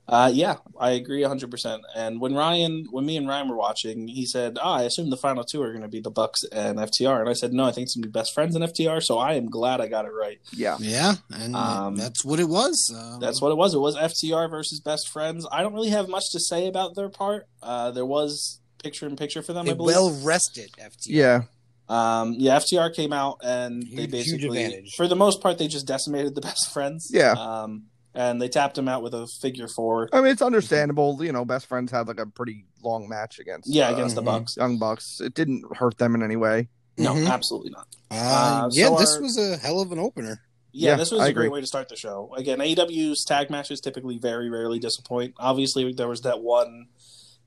[0.08, 1.80] Uh, yeah, I agree 100%.
[1.96, 5.16] And when Ryan, when me and Ryan were watching, he said, oh, I assume the
[5.16, 7.20] final two are going to be the Bucks and FTR.
[7.20, 9.02] And I said, no, I think it's going to be best friends in FTR.
[9.02, 10.38] So I am glad I got it right.
[10.52, 10.76] Yeah.
[10.78, 12.94] Yeah, and Um, that's what it was.
[12.96, 13.74] Um, That's what it was.
[13.74, 15.44] It was FTR versus best friends.
[15.50, 17.48] I don't really have much to say about their part.
[17.60, 19.96] Uh, there was picture in picture for them, I believe.
[19.96, 21.06] well rested FTR.
[21.08, 21.40] Yeah.
[21.88, 25.68] Um, yeah, FTR came out and they Huge- huge basically, for the most part, they
[25.68, 27.08] just decimated the best friends.
[27.12, 27.32] Yeah.
[27.32, 30.08] Um, and they tapped him out with a figure four.
[30.12, 31.22] I mean, it's understandable.
[31.22, 34.22] You know, best friends had like a pretty long match against Yeah, uh, against the.
[34.22, 34.56] Bucks.
[34.56, 35.20] Young Bucks.
[35.20, 36.68] It didn't hurt them in any way.
[36.98, 37.30] No, Mhm.
[37.30, 37.86] absolutely not.
[38.10, 40.40] uh, uh, yeah, so this our- was a hell of an opener.
[40.72, 42.32] Yeah, Yeah, this was I a great way to start the show.
[42.36, 45.34] Again, AEW's tag matches typically very rarely disappoint.
[45.38, 46.86] Obviously, there was that one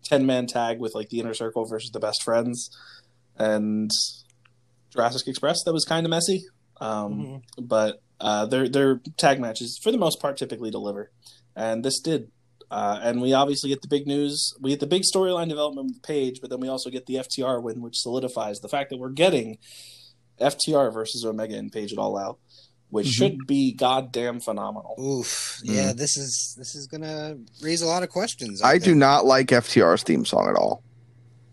[0.03, 2.69] 10 man tag with like the inner circle versus the best friends
[3.37, 3.91] and
[4.91, 6.45] Jurassic Express that was kind of messy.
[6.81, 11.11] Um, But uh, their their tag matches, for the most part, typically deliver,
[11.55, 12.31] and this did.
[12.71, 14.53] Uh, and we obviously get the big news.
[14.61, 17.63] We get the big storyline development with Page, but then we also get the FTR
[17.63, 19.57] win, which solidifies the fact that we're getting
[20.39, 22.37] FTR versus Omega and Page at All Out,
[22.91, 23.11] which Mhm.
[23.11, 24.95] should be goddamn phenomenal.
[24.99, 25.61] Oof.
[25.65, 25.75] Mm.
[25.75, 28.61] Yeah, this is this is gonna raise a lot of questions.
[28.61, 30.83] I do not like FTR's theme song at all.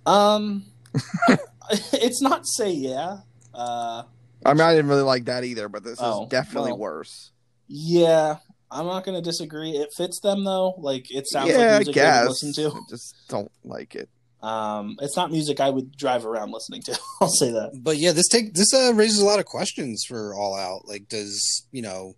[0.05, 0.67] Um,
[1.95, 3.19] it's not say yeah.
[3.55, 4.03] Uh,
[4.47, 6.79] I mean, I didn't really like that either, but this Oh, is definitely well.
[6.81, 7.33] worse.
[7.69, 8.37] yeah,
[8.71, 9.71] I'm not going to disagree.
[9.73, 10.75] It fits them though.
[10.79, 12.29] Like it sounds yeah, like I music they would guess.
[12.29, 12.71] listen to.
[12.77, 14.09] I just don't like it.
[14.43, 16.99] Um, it's not music I would drive around listening to.
[17.21, 17.73] I'll say that.
[17.83, 20.87] But yeah, this take this uh, raises a lot of questions for All Out.
[20.87, 22.15] Like, does you know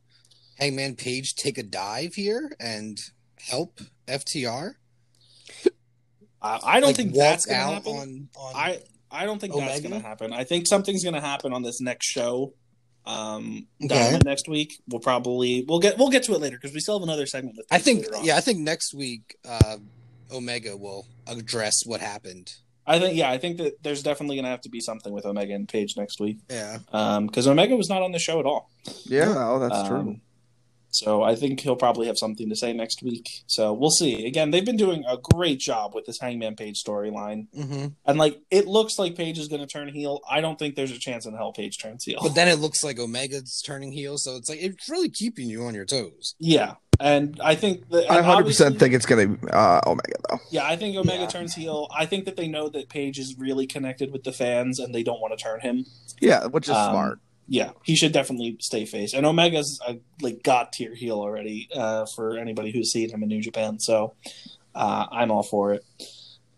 [0.59, 2.99] Hangman Page take a dive here and
[3.39, 4.73] help FTR?
[6.41, 7.93] I, I don't Like, think walk that's going to out happen.
[7.97, 10.33] on, on I I don't think that's going to happen.
[10.33, 12.53] I think something's going to happen on this next show.
[13.07, 14.19] Um, Okay.
[14.25, 14.81] Next week.
[14.89, 17.57] We'll probably we'll get we'll get to it later because we still have another segment
[17.57, 17.67] with.
[17.71, 19.77] I think yeah, I think next week uh,
[20.31, 22.53] Omega will address what happened.
[22.87, 25.25] I think yeah, I think that there's definitely going to have to be something with
[25.27, 26.39] Omega and Page next week.
[26.51, 26.79] Yeah.
[26.93, 28.71] Um, because Omega was not on the show at all.
[29.05, 30.21] Yeah, oh, that's Um, true.
[30.91, 33.43] So I think he'll probably have something to say next week.
[33.47, 34.27] So we'll see.
[34.27, 37.87] Again, they've been doing a great job with this Hangman Page storyline, Mm-hmm.
[38.07, 40.21] and like it looks like Page is going to turn heel.
[40.29, 42.19] I don't think there's a chance in hell Page turns heel.
[42.23, 45.65] But then it looks like Omega's turning heel, so it's like it's really keeping you
[45.65, 46.35] on your toes.
[46.39, 50.39] yeah, and I think that I 100% think it's going to be uh, Omega, though.
[50.51, 51.27] Yeah, I think Omega Yeah.
[51.29, 51.87] turns heel.
[51.97, 55.03] I think that they know that Page is really connected with the fans, and they
[55.03, 55.87] don't want to turn him.
[56.21, 57.21] Yeah, which is Um, smart.
[57.51, 59.15] Yeah, he should definitely stay face.
[59.15, 63.29] And Omega's a like god tier heel already uh, for anybody who's seen him in
[63.31, 63.79] New Japan.
[63.81, 64.15] So
[64.75, 65.83] uh, I'm all for it.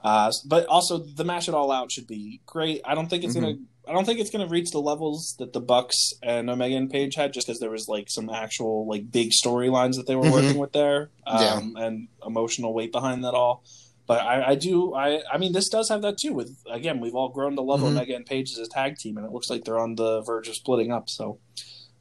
[0.03, 2.81] Uh, but also the match it all out should be great.
[2.85, 3.55] I don't think it's gonna.
[3.89, 7.15] I don't think it's gonna reach the levels that the Bucks and Omega and Page
[7.17, 10.33] had, just because there was like some actual like big storylines that they were Mhm.
[10.33, 13.63] working with there, um, and emotional weight behind that all.
[14.11, 14.93] But I, I do.
[14.93, 16.33] I I mean, this does have that too.
[16.33, 17.91] With again, we've all grown to love Mhm.
[17.91, 20.49] Omega and Page as a tag team, and it looks like they're on the verge
[20.49, 21.09] of splitting up.
[21.09, 21.39] So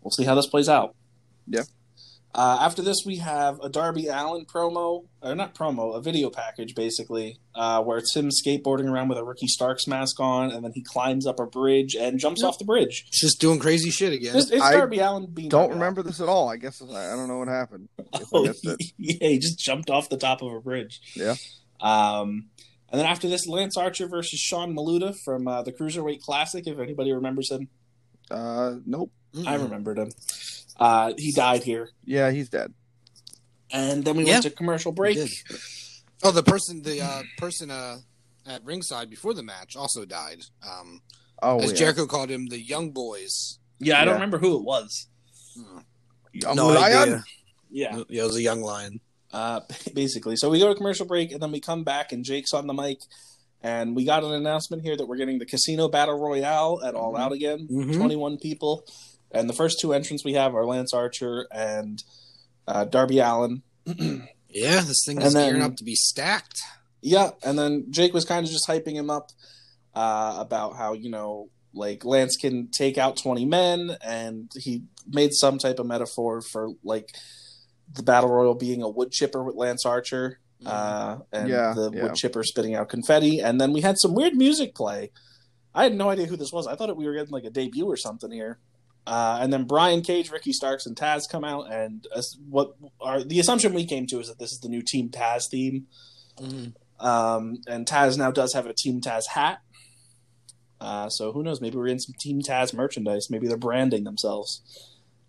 [0.02, 0.96] we'll see how this plays out.
[1.48, 1.66] Yeah.
[2.34, 6.74] Uh, after this, we have a Darby Allin promo, or not promo, a video package
[6.74, 10.72] basically, uh, where it's him skateboarding around with a Ricky Starks mask on, and then
[10.74, 13.06] he climbs up a bridge and jumps off the bridge.
[13.10, 14.36] It's just doing crazy shit again.
[14.36, 15.50] It's, it's Darby Allin being.
[15.50, 16.50] Don't remember this at all.
[16.50, 17.88] I guess I I don't know what happened.
[18.34, 18.52] Oh,
[18.98, 21.00] yeah, he just jumped off the top of a bridge.
[21.16, 21.36] Yeah.
[21.82, 22.50] Um,
[22.92, 26.66] and then after this, Lance Archer versus Sean Maluta from uh, the Cruiserweight Classic.
[26.68, 27.68] If anybody remembers him,
[28.32, 29.12] Uh, nope.
[29.46, 30.12] I remembered him.
[30.80, 32.74] Uh, he died here, Yeah, he's dead.
[33.72, 34.34] and then we Yeah.
[34.34, 35.18] went to commercial break.
[36.24, 38.00] Oh, the person, the uh, person uh,
[38.46, 40.42] at ringside before the match also died.
[40.68, 41.02] Um,
[41.42, 41.78] Oh, as yeah.
[41.78, 43.60] Jericho called him, the Young Boys.
[43.80, 45.08] Yeah, I don't remember who it was.
[46.34, 46.98] Young no Lion?
[47.02, 47.24] idea.
[47.72, 49.00] Yeah, Yeah, it was a young lion.
[49.32, 49.62] Uh,
[49.94, 50.36] basically.
[50.36, 52.74] So we go to commercial break, and then we come back, and Jake's on the
[52.74, 53.00] mic,
[53.62, 57.14] and we got an announcement here that we're getting the Casino Battle Royale at All
[57.14, 57.20] Mhm.
[57.20, 57.68] Out again.
[57.72, 57.96] Mhm.
[57.96, 58.86] 21 people.
[59.32, 62.04] And the first two entrants we have are Lance Archer and
[62.68, 63.62] uh, Darby Allin.
[64.52, 66.60] Yeah, this thing is then- gearing up to be stacked.
[67.02, 69.30] Yeah, and then Jake was kind of just hyping him up
[69.94, 75.34] uh, about how, you know, like Lance can take out 20 men, and he made
[75.36, 77.14] some type of metaphor for like
[77.94, 80.40] the Battle Royal being a wood chipper with Lance Archer.
[80.66, 82.04] Uh, and Yeah, the yeah.
[82.04, 85.12] wood chipper spitting out confetti, and then we had some weird music play.
[85.74, 86.68] I had no idea who this was.
[86.68, 88.60] I thought we were getting like a debut or something here.
[89.08, 93.24] Uh, and then Brian Cage, Ricky Starks, and Taz come out, and uh, what are
[93.24, 95.88] the assumption we came to is that this is the new Team Taz theme.
[96.40, 96.74] Mhm.
[97.00, 99.62] Um, and Taz now does have a Team Taz hat.
[100.82, 101.62] Uh, so who knows?
[101.62, 103.30] Maybe we're in some Team Taz merchandise.
[103.30, 104.62] Maybe they're branding themselves.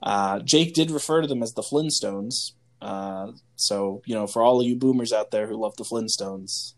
[0.03, 2.53] Uh, Jake did refer to them as the Flintstones.
[2.82, 6.72] Uh, so you know, for all of you boomers out there who love the Flintstones,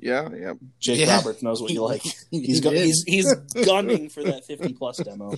[0.00, 0.54] Yeah, yeah.
[0.80, 1.16] Jake Yeah.
[1.16, 2.02] Roberts knows what you like.
[2.30, 3.32] He He's go- he's he's
[3.64, 5.32] gunning for that fifty plus demo.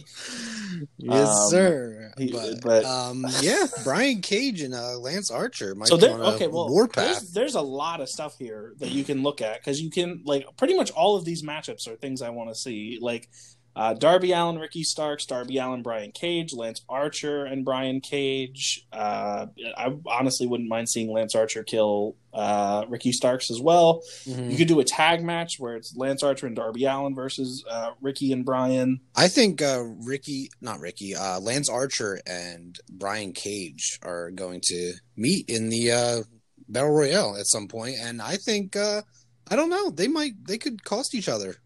[0.98, 2.12] yes, Um, sir.
[2.18, 6.14] he- but, but- um, yeah, Brian Cage and uh, Lance Archer might so be there,
[6.14, 7.04] on a okay, well, warpath.
[7.20, 10.22] there's, there's a lot of stuff here that you can look at because you can
[10.24, 12.98] like pretty much all of these matchups are things I want to see.
[13.00, 13.28] Like
[13.76, 18.86] uh, Darby Allin, Ricky Starks, Darby Allin, Brian Cage, Lance Archer, and Brian Cage.
[18.92, 19.46] Uh,
[19.76, 24.02] I honestly wouldn't mind seeing Lance Archer kill uh, Ricky Starks as well.
[24.26, 24.50] Mhm.
[24.50, 27.90] You could do a tag match where it's Lance Archer and Darby Allin versus uh,
[28.00, 29.00] Ricky and Brian.
[29.14, 34.94] I think uh, Ricky, not Ricky, uh, Lance Archer and Brian Cage are going to
[35.16, 36.22] meet in the uh,
[36.68, 39.02] Battle Royale at some point, and I think uh,
[39.48, 41.56] I don't know they might they could cost each other.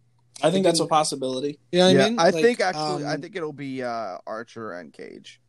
[0.42, 2.18] I think that's a possibility You know what yeah, I mean?
[2.18, 5.40] I Like, think actually, I um, think it'll be uh, Archer and Cage.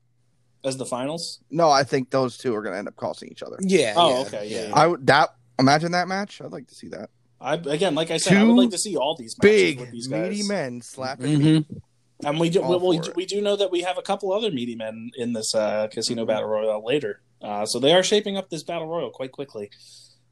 [0.63, 1.39] as the finals.
[1.49, 3.57] No, I think those two are going to end up costing each other.
[3.61, 3.93] Yeah.
[3.97, 4.73] Oh, yeah, okay, yeah, yeah.
[4.75, 5.29] I would that
[5.59, 6.41] imagine that match.
[6.41, 7.09] I'd like to see that.
[7.41, 9.91] I again, like I said, I would like to see all these matches with Big
[9.91, 10.29] these guys.
[10.29, 11.39] meaty men slapping.
[11.39, 11.65] Mhm.
[12.23, 14.31] And we do All well, we, do- we do know that we have a couple
[14.31, 18.37] other meaty men in this uh, casino battle royal later, uh, so they are shaping
[18.37, 19.69] up this battle royal quite quickly.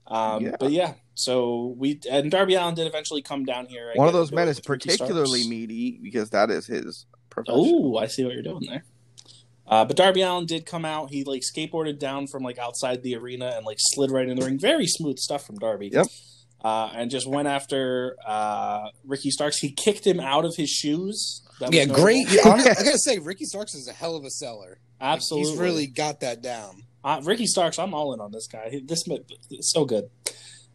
[0.07, 0.55] Um, Yeah.
[0.59, 3.89] But yeah, so we and Darby Allin did eventually come down here.
[3.89, 5.47] and One of those men is particularly Starks.
[5.49, 7.55] meaty because that is his profession.
[7.57, 8.83] Oh, I see what you're doing there.
[9.65, 11.09] Uh, but Darby Allin did come out.
[11.09, 14.45] He like skateboarded down from like outside the arena and like slid right in the
[14.45, 14.59] ring.
[14.59, 15.89] Very smooth stuff from Darby.
[15.93, 16.07] Yep.
[16.63, 19.57] Uh, and just went after uh, Ricky Starks.
[19.59, 21.41] He kicked him out of his shoes.
[21.59, 22.03] That was Yeah, notable.
[22.03, 22.27] great.
[22.45, 24.79] I gotta say, Ricky Starks is a hell of a seller.
[25.01, 25.49] Like, Absolutely.
[25.51, 26.83] he's really got that down.
[27.03, 28.79] Uh, Ricky Starks, I'm all in on this guy.
[28.85, 29.03] This
[29.51, 30.09] is so good.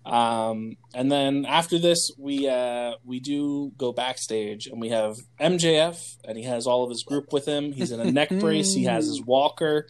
[0.05, 6.17] Um, and then after this, we uh, we do go backstage, and we have MJF,
[6.25, 7.73] and he has all of his group with him.
[7.73, 8.73] He's in a neck brace.
[8.75, 9.89] He has his walker,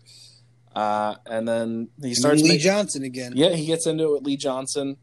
[0.74, 2.42] uh, and then he starts.
[2.42, 3.32] Lee making- Johnson again.
[3.36, 4.96] yeah, he gets into it with Lee Johnson.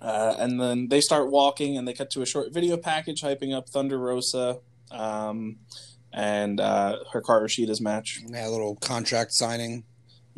[0.00, 3.52] Uh, and then they start walking, and they cut to a short video package hyping
[3.52, 4.60] up Thunder Rosa
[4.92, 5.56] um,
[6.12, 8.20] and uh, Hikaru Shida's match.
[8.24, 9.82] And that little contract signing.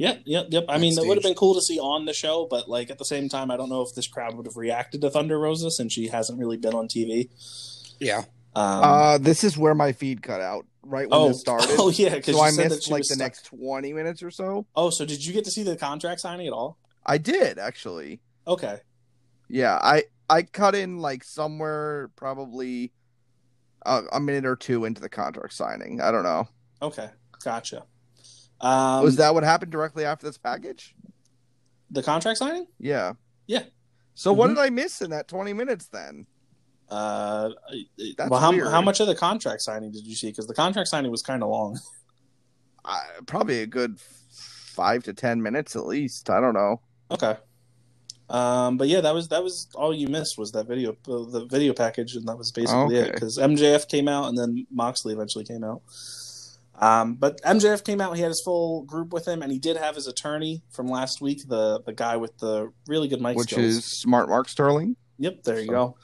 [0.01, 0.64] Yep, yep, yep.
[0.66, 1.09] I mean, it Backstage.
[1.09, 3.51] would have been cool to see on the show, but like at the same time,
[3.51, 6.38] I don't know if this crowd would have reacted to Thunder Rosa since she hasn't
[6.38, 7.28] really been on TV.
[7.98, 8.20] Yeah.
[8.57, 11.68] Um, Uh, this is where my feed cut out right when oh, this started.
[11.72, 14.22] oh yeah, because so I said that missed she like the stuck- next twenty minutes
[14.22, 14.64] or so.
[14.74, 16.78] Oh, so did you get to see the contract signing at all?
[17.05, 18.20] I did actually.
[18.46, 18.78] Okay,
[19.51, 22.92] Yeah, I I cut in like somewhere probably
[23.84, 26.01] a, a minute or two into the contract signing.
[26.01, 26.48] I don't know.
[26.80, 27.11] okay,
[27.44, 27.84] gotcha.
[28.61, 30.95] Um, Was that what happened directly after this package?
[31.93, 32.67] the contract signing?
[32.79, 33.15] Yeah.
[33.49, 33.65] Yeah.
[34.15, 34.55] So what Mhm.
[34.55, 36.27] did I miss in that twenty minutes then?
[36.89, 37.51] Uh,
[38.17, 38.69] That's well, how, weird.
[38.69, 40.29] how much of the contract signing did you see?
[40.29, 41.81] Because the contract signing was kind of long.
[42.85, 46.31] I, probably a good five to ten minutes at least.
[46.31, 46.81] I don't know.
[47.11, 47.37] Okay.
[48.29, 51.47] Um, but yeah, that was that was all you missed was that video, uh, the
[51.51, 53.13] video package, and that was basically it.
[53.15, 55.83] Because MJF came out, and then Moxley eventually came out.
[56.81, 59.76] Um, but MJF came out; he had his full group with him, and he did
[59.76, 63.51] have his attorney from last week, the the guy with the really good mic which
[63.53, 63.66] skills.
[63.66, 64.97] is Smart Mark Sterling.
[65.18, 65.97] Yep, there you go.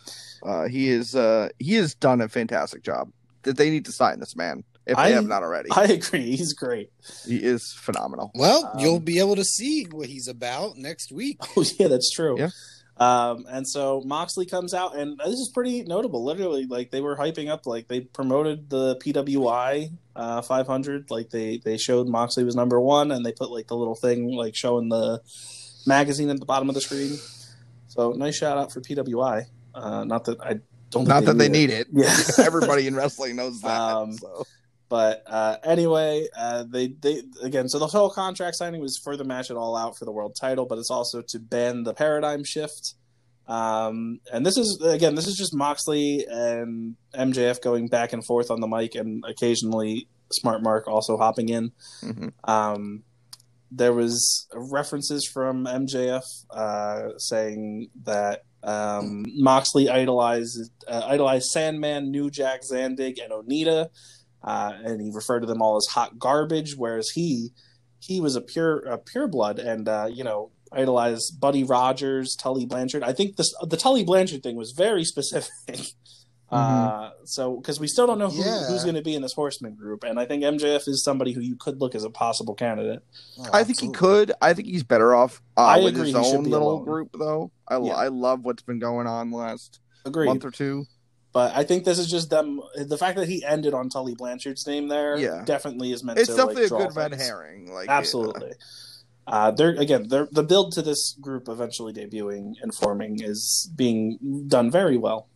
[0.44, 3.10] Uh, he is uh, he has done a fantastic job.
[3.42, 5.70] That they need to sign this man if they I- have not already.
[5.70, 6.36] I agree.
[6.36, 6.90] He's great.
[7.26, 8.30] he is phenomenal.
[8.34, 11.38] Well, Um, you'll be able to see what he's about next week.
[11.56, 12.38] Oh yeah, that's true.
[12.38, 12.50] Yeah.
[12.98, 16.24] Um, and so Moxley comes out, and this is pretty notable.
[16.24, 21.10] Literally, like they were hyping up, like they promoted the PWI uh, 500.
[21.10, 24.32] Like they they showed Moxley was number one, and they put like the little thing
[24.32, 25.20] like showing the
[25.86, 27.18] magazine at the bottom of the screen.
[27.88, 29.44] So nice shout out for PWI.
[29.74, 31.04] Uh, not that I don't.
[31.04, 31.88] think Not that they need need it.
[31.92, 32.16] Yeah.
[32.44, 33.80] Everybody in wrestling knows that.
[33.96, 34.46] Um, so.
[34.88, 37.68] But uh, anyway, uh, they they again.
[37.68, 40.36] So the whole contract signing was for the match at All Out for the world
[40.40, 42.94] title, but it's also to ban the paradigm shift.
[43.48, 48.50] Um, and this is again, this is just Moxley and MJF going back and forth
[48.50, 51.72] on the mic, and occasionally Smart Mark also hopping in.
[52.02, 52.32] Mhm.
[52.44, 53.02] Um,
[53.70, 62.30] there was references from MJF uh, saying that um, Moxley idolized uh, idolized Sandman, New
[62.30, 63.88] Jack, Zandig, and Onita,
[64.46, 66.74] uh, and he referred to them all as hot garbage.
[66.76, 67.50] Whereas he
[67.98, 72.64] he was a pure a pure blood, and uh, you know idolized Buddy Rogers, Tully
[72.66, 73.02] Blanchard.
[73.02, 75.80] I think this the Tully Blanchard thing was very specific.
[76.48, 78.66] Uh, so because we still don't know who, Yeah.
[78.68, 81.40] who's going to be in this Horseman group, and I think MJF is somebody who
[81.40, 83.00] you could look as a possible candidate.
[83.40, 84.30] Oh, I think he could.
[84.40, 86.84] I think he's better off uh, I with agree his own little alone.
[86.84, 87.50] group, though.
[87.66, 87.94] I, Yeah.
[87.94, 90.26] I love what's been going on the last Agreed.
[90.26, 90.86] month or two.
[91.36, 92.62] But I think this is just them.
[92.78, 95.42] The fact that he ended on Tully Blanchard's name there, Yeah.
[95.44, 96.34] definitely is meant It's to.
[96.34, 97.70] definitely like, a good red herring.
[97.70, 98.52] Like Absolutely.
[99.26, 104.46] Uh, they're again, they're, the build to this group eventually debuting and forming is being
[104.48, 105.28] done very well.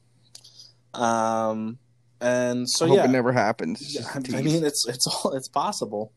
[0.94, 1.78] Um,
[2.18, 3.82] and so I hope yeah, it never happens.
[3.82, 6.14] It's Yeah, just a I mean, it's it's all it's possible.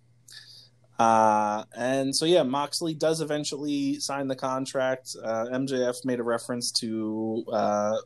[0.98, 5.10] Uh, and so yeah, Moxley does eventually sign the contract.
[5.22, 7.98] Uh, MJF made a reference to uh,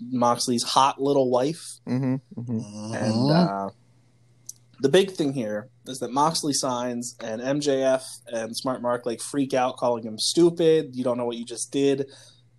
[0.00, 2.46] Moxley's hot little wife, Mhm, mhm.
[2.64, 2.94] Mhm.
[2.96, 3.68] and uh,
[4.80, 9.52] the big thing here is that Moxley signs, and MJF and Smart Mark like freak
[9.54, 10.96] out, calling him stupid.
[10.96, 12.06] You don't know what you just did.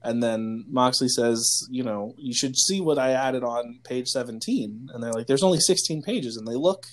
[0.04, 4.90] And then Moxley says, you know, you should see what I added on page 17.
[4.94, 6.38] And they're like, there's only 16 pages.
[6.38, 6.88] And they look,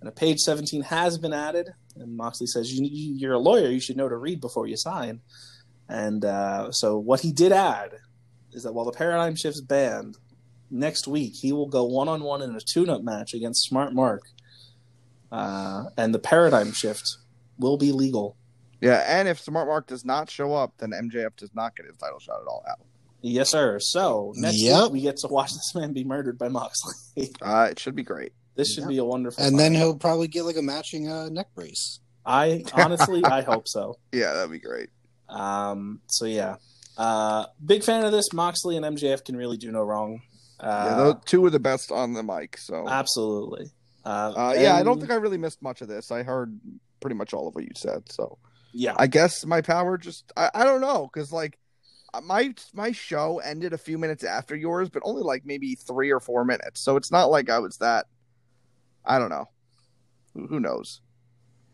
[0.00, 1.68] and a page 17 has been added.
[1.96, 3.68] And Moxley says, you, you, you're a lawyer.
[3.68, 5.20] You should know to read before you sign.
[5.90, 7.90] And uh, so what he did add
[8.52, 10.16] is that while the paradigm shift's banned,
[10.70, 13.92] next week he will go one on one in a tune up match against Smart
[13.94, 14.22] Mark.
[15.30, 17.04] Uh, and the paradigm shift
[17.58, 18.36] will be legal.
[18.80, 21.96] Yeah, and if Smart Mark does not show up, then MJF does not get his
[21.96, 22.78] title shot at all out.
[23.20, 23.78] Yes, sir.
[23.80, 24.84] So next Yep.
[24.84, 26.94] week we get to watch this man be murdered by Moxley.
[27.42, 28.32] Uh, it should be great.
[28.54, 29.42] this should be a wonderful.
[29.44, 29.78] And then fight.
[29.80, 31.98] he'll probably get like a matching uh, neck brace.
[32.24, 33.96] I honestly, I hope so.
[34.12, 34.90] Yeah, that'd be great.
[35.28, 36.56] Um, so yeah,
[36.98, 38.32] uh, big fan of this.
[38.32, 40.20] Moxley and MJF can really do no wrong.
[40.60, 42.58] yeah, Uh, those two are the best on the mic.
[42.58, 43.70] So, uh, absolutely.
[44.04, 46.10] Uh, yeah, I don't think I really missed much of this.
[46.10, 46.58] I heard
[47.00, 48.10] pretty much all of what you said.
[48.10, 48.38] So,
[48.72, 51.58] Yeah, I guess my power just I, I don't know because like
[52.14, 56.10] uh, my my show ended a few minutes after yours, but only like maybe three
[56.10, 56.80] or four minutes.
[56.80, 58.06] So it's not like I was that.
[59.04, 59.48] I don't know.
[60.34, 61.00] Who, who knows?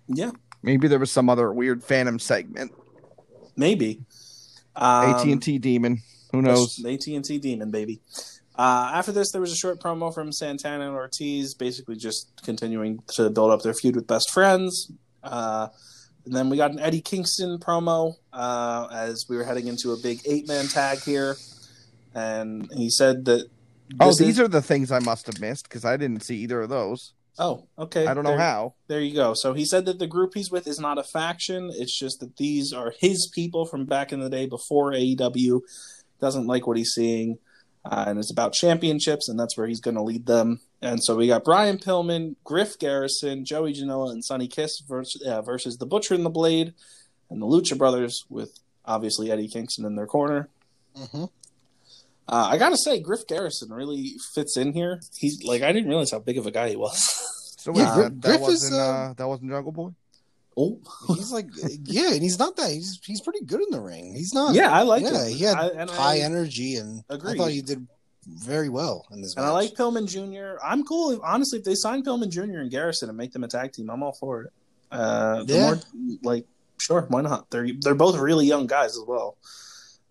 [0.09, 2.72] yeah, Maybe there was some other weird Phantom segment.
[3.57, 4.03] maybe.
[4.77, 6.03] Um, AT and T Demon.
[6.33, 6.83] Who knows?
[6.85, 8.01] AT and T Demon, baby.
[8.57, 13.03] Uh, after this, there was a short promo from Santana and Ortiz, basically just continuing
[13.14, 14.93] to build up their feud with best friends.
[15.22, 15.68] Uh,
[16.25, 19.97] and then we got an Eddie Kingston promo uh, as we were heading into a
[19.97, 21.37] big eight man tag here,
[22.14, 23.49] and he said that.
[24.01, 26.62] Oh, these is- are the things I must have missed because I didn't see either
[26.62, 27.14] of those.
[27.39, 28.07] Oh, okay.
[28.07, 28.74] I don't know There- how.
[28.87, 29.35] There you go.
[29.35, 31.70] So he said that the group he's with is not a faction.
[31.72, 35.61] It's just that these are his people from back in the day before AEW.
[36.20, 37.39] Doesn't like what he's seeing.
[37.85, 40.61] Uh, and it's about championships, and that's where he's going to lead them.
[40.80, 45.43] And so we got Brian Pillman, Griff Garrison, Joey Janela, and Sonny Kiss versus, uh,
[45.43, 46.72] versus the Butcher and the Blade,
[47.28, 50.49] and the Lucha Brothers with obviously Eddie Kingston in their corner.
[50.97, 51.24] Mm-hmm.
[52.29, 55.01] Uh, I gotta say, Griff Garrison really fits in here.
[55.16, 57.31] He's like I didn't realize how big of a guy he was.
[57.64, 59.91] So Yeah, uh, Griff- that Griff is, wasn't uh, uh, that wasn't Jungle Boy.
[60.59, 61.47] oh, He's like,
[61.85, 62.70] yeah, and he's not that.
[62.70, 64.14] He's he's pretty good in the ring.
[64.14, 64.55] He's not.
[64.55, 65.33] yeah, I like yeah, him.
[65.35, 67.87] he had I- high I- energy, and I thought he did
[68.27, 69.35] very well in this.
[69.37, 69.51] And match.
[69.51, 70.59] I like Pillman Jr.
[70.62, 71.12] I'm cool.
[71.12, 72.59] If, honestly, if they sign Pillman Jr.
[72.61, 74.53] and Garrison and make them a tag team, I'm all for it.
[74.93, 75.66] Uh, the Yeah.
[75.66, 75.81] more,
[76.22, 76.47] like,
[76.79, 77.49] sure, why not?
[77.51, 79.39] They're they're both really young guys as well.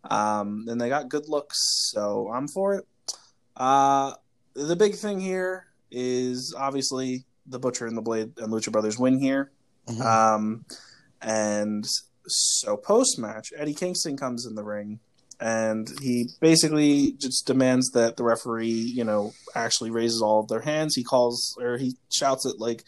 [0.05, 1.57] Um, and they got good looks,
[1.91, 2.85] so I'm for it.
[3.55, 4.13] Uh,
[4.53, 9.19] the big thing here is obviously the Butcher and the Blade and Lucha Brothers win
[9.19, 9.51] here.
[9.87, 10.01] Mhm.
[10.01, 10.65] Um,
[11.21, 11.85] and
[12.27, 14.99] so post match, Eddie Kingston comes in the ring
[15.39, 20.61] and he basically just demands that the referee, you know, actually raises all of their
[20.61, 20.95] hands.
[20.95, 22.83] He calls or he shouts at like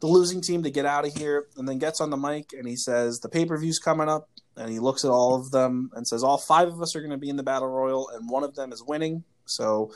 [0.00, 2.66] the losing team to get out of here and then gets on the mic and
[2.66, 6.22] he says the pay-per-view's coming up and he looks at all of them and says
[6.22, 8.54] all five of us are going to be in the battle royal and one of
[8.54, 9.24] them is winning.
[9.46, 9.92] So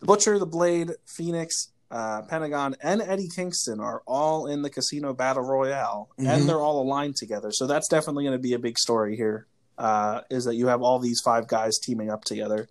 [0.00, 5.12] the Butcher, the Blade, Fénix, uh, Pentagon, and Eddie Kingston are all in the Casino
[5.12, 6.26] Battle Royale, Mhm.
[6.28, 7.52] and they're all aligned together.
[7.52, 9.46] So that's definitely going to be a big story here.
[9.78, 12.68] Uh, is that you have all these five guys teaming up together?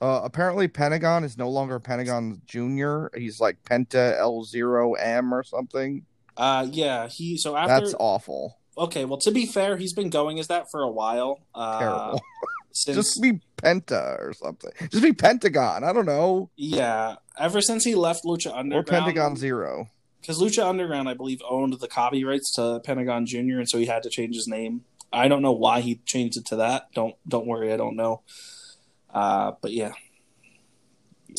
[0.00, 3.10] Uh, apparently, Pentagon is no longer Pentagon Junior.
[3.16, 6.04] He's like Penta El Zero M or something.
[6.36, 7.38] Uh, yeah, he.
[7.38, 8.58] So after That's awful.
[8.76, 11.40] Okay, well, to be fair, he's been going as that for a while.
[11.54, 12.20] Uh, Terrible.
[12.72, 14.70] Since Just be Penta or something.
[14.90, 15.82] Just be Pentagon.
[15.82, 16.50] I don't know.
[16.56, 19.88] yeah, ever since he left Lucha Underground Or Pentagon Zero.
[20.20, 24.02] because Lucha Underground, I believe, owned the copyrights to Pentagon Junior, and so he had
[24.02, 24.82] to change his name.
[25.10, 26.88] I don't know why he changed it to that.
[26.94, 28.20] Don't don't worry, I don't know.
[29.08, 29.92] Uh, but yeah,
[31.28, 31.34] yeah,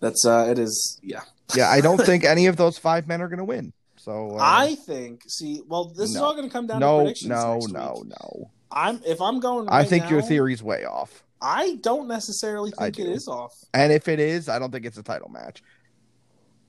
[0.00, 1.00] that's uh, it is.
[1.02, 1.22] Yeah,
[1.56, 3.72] Yeah, I don't think any of those five men are going to win.
[4.04, 5.22] So uh, I think.
[5.28, 7.30] See, well, this is all going to come down to no, predictions.
[7.30, 8.12] no, next no, week.
[8.20, 8.50] no.
[8.70, 9.66] I'm if I'm going.
[9.70, 11.24] I right think your now, theory's way off.
[11.40, 13.10] I don't necessarily think it do.
[13.10, 13.54] is off.
[13.72, 15.62] And if it is, I don't think it's a title match.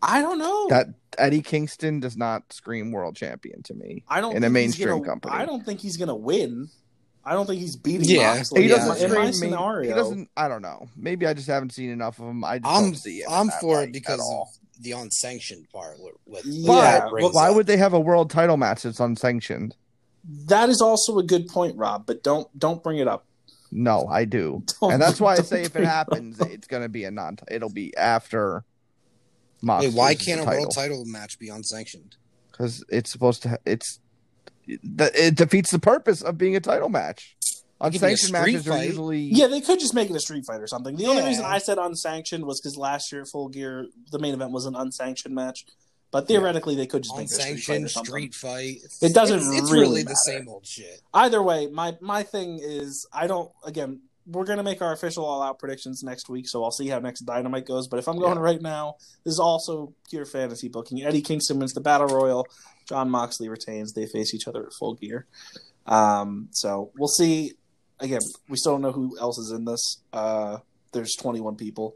[0.02, 0.68] I don't know.
[0.70, 4.04] That Eddie Kingston does not scream world champion to me.
[4.08, 5.34] I don't in a mainstream gonna- company.
[5.36, 6.70] I don't think he's going to win.
[7.26, 8.36] I don't think he's beating Yeah.
[8.36, 8.62] Moxley.
[8.62, 9.32] He doesn't in my scream me.
[9.34, 9.90] scenario.
[9.90, 10.30] He doesn't.
[10.38, 10.88] I don't know.
[10.96, 12.44] Maybe I just haven't seen enough of him.
[12.46, 13.28] I just I'm don't see him.
[13.30, 14.54] I'm for it because all.
[14.54, 15.98] of the unsanctioned part.
[16.00, 17.56] With, with Yeah, what well, Why up.
[17.56, 19.76] would they have a world title match that's unsanctioned?
[20.48, 22.06] That is also a good point, Rob.
[22.06, 23.26] But don't don't bring it up.
[23.72, 26.84] No, I do, Don't- and that's why I say if it bring happens, it's going
[26.84, 27.38] to be a non.
[27.50, 28.64] It'll be after.
[29.62, 32.16] Wait, why can't a world title match be unsanctioned?
[32.52, 33.60] Because it's supposed to.
[33.66, 34.00] It's
[34.84, 37.36] that it defeats the purpose of being a title match.
[37.88, 38.88] It could be a Unsanctioned street matches are fight.
[38.88, 39.20] usually.
[39.22, 40.96] Yeah, they could just make it a street fight or something.
[40.96, 44.34] The only reason I said unsanctioned was because last year at Full Gear, the main
[44.34, 45.66] event was an unsanctioned match.
[46.12, 48.78] But theoretically, they could just make it a street fight or street fight.
[49.02, 51.02] It doesn't It's, it's really really the same old shit.
[51.14, 53.52] Either way, my my thing is I don't.
[53.66, 57.00] Again, we're gonna make our official all out predictions next week, so I'll see how
[57.00, 57.88] next Dynamite goes.
[57.90, 58.44] But if I'm going Yeah.
[58.44, 61.04] right now, this is also pure fantasy booking.
[61.04, 62.48] Eddie Kingston wins the Battle Royal.
[62.88, 63.92] Jon Moxley retains.
[63.94, 65.26] They face each other at Full Gear.
[65.86, 67.54] Um, so we'll see.
[68.00, 70.00] Again, we still don't know who else is in this.
[70.12, 70.58] Uh,
[70.92, 71.96] there's 21 people,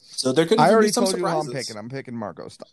[0.00, 0.70] so there could be surprises.
[0.70, 1.76] I already be some told you who I'm picking.
[1.76, 2.70] I'm picking Marco Stunt.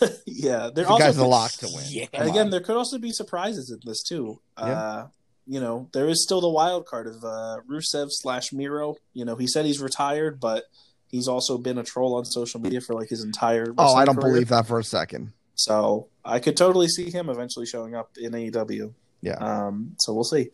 [0.26, 1.84] yeah, there The also guy's a lock to win.
[1.88, 2.06] Yeah.
[2.12, 2.50] Again, on.
[2.50, 4.40] there could also be surprises in this too.
[4.58, 4.64] Yeah.
[4.64, 5.06] Uh,
[5.46, 8.96] you know, there is still the wild card of uh, Rusev slash Miro.
[9.12, 10.64] You know, he said he's retired, but
[11.08, 13.66] he's also been a troll on social media for like his entire.
[13.76, 14.32] Oh, I don't career.
[14.32, 15.32] believe that for a second.
[15.54, 18.94] So I could totally see him eventually showing up in AEW.
[19.20, 19.34] Yeah.
[19.34, 20.50] Um, so we'll see.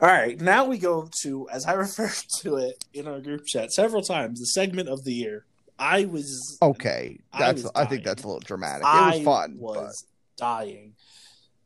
[0.00, 3.72] All right, now we go to, as I referred to it in our group chat
[3.72, 5.44] several times, the segment of the year.
[5.78, 7.62] I was Okay, I that's.
[7.62, 8.86] was I, think that's a little dramatic.
[8.86, 10.94] I it was fun, was dying.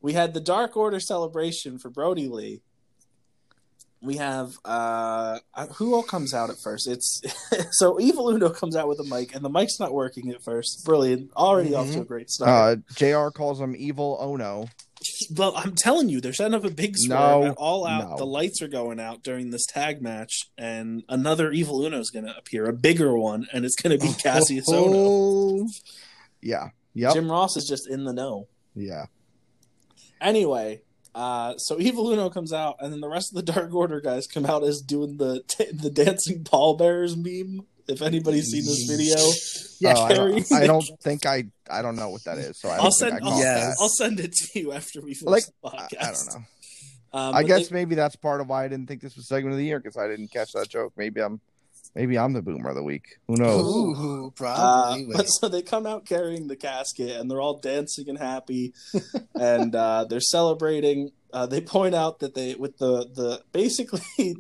[0.01, 2.61] We had the Dark Order celebration for Brodie Lee.
[4.03, 5.39] We have uh
[5.77, 6.89] who all comes out at first?
[6.89, 7.21] It's
[7.73, 10.85] so Evil Uno comes out with a mic, and the mic's not working at first.
[10.85, 12.79] Brilliant, already off to a great start.
[12.79, 13.29] uh, Jr.
[13.31, 14.69] calls him evil Ono.
[15.37, 17.19] Well, I'm telling you, they're setting up a big swerve.
[17.19, 18.11] No, and all out.
[18.11, 18.17] no.
[18.17, 22.27] The lights are going out during this tag match, and another Evil Uno is going
[22.27, 24.93] to appear, a bigger one, and it's going to be Cassius Ohno.
[24.95, 25.69] Oh,
[26.43, 26.71] Yeah.
[26.95, 27.15] Yep.
[27.15, 28.49] Jim Ross is just in the know.
[28.75, 29.07] Yeah.
[30.21, 30.83] Anyway,
[31.15, 34.27] uh, so Evil Uno comes out, and then the rest of the Dark Order guys
[34.27, 35.43] come out as doing the
[35.73, 37.67] the dancing pallbearers meme.
[37.91, 39.17] If anybody's seen this video,
[39.81, 41.45] Yeah, Oh, I, don't, I don't think I.
[41.71, 42.59] I don't know what that is.
[42.61, 43.77] So I I'll send I I'll, caught Yes.
[43.81, 45.97] I'll send it to you after we finish Like, the podcast.
[46.01, 46.45] I, I don't know.
[47.13, 49.53] Um, I guess they- maybe that's part of why I didn't think this was segment
[49.53, 50.93] of the year because I didn't catch that joke.
[50.97, 51.41] Maybe I'm.
[51.93, 53.19] Maybe I'm the boomer of the week.
[53.27, 53.67] Who knows?
[53.67, 55.07] Ooh, Uh, probably.
[55.13, 58.73] but so they come out carrying the casket and they're all dancing and happy
[59.35, 61.11] and uh, they're celebrating.
[61.33, 64.37] Uh, they point out that they, with the, the basically,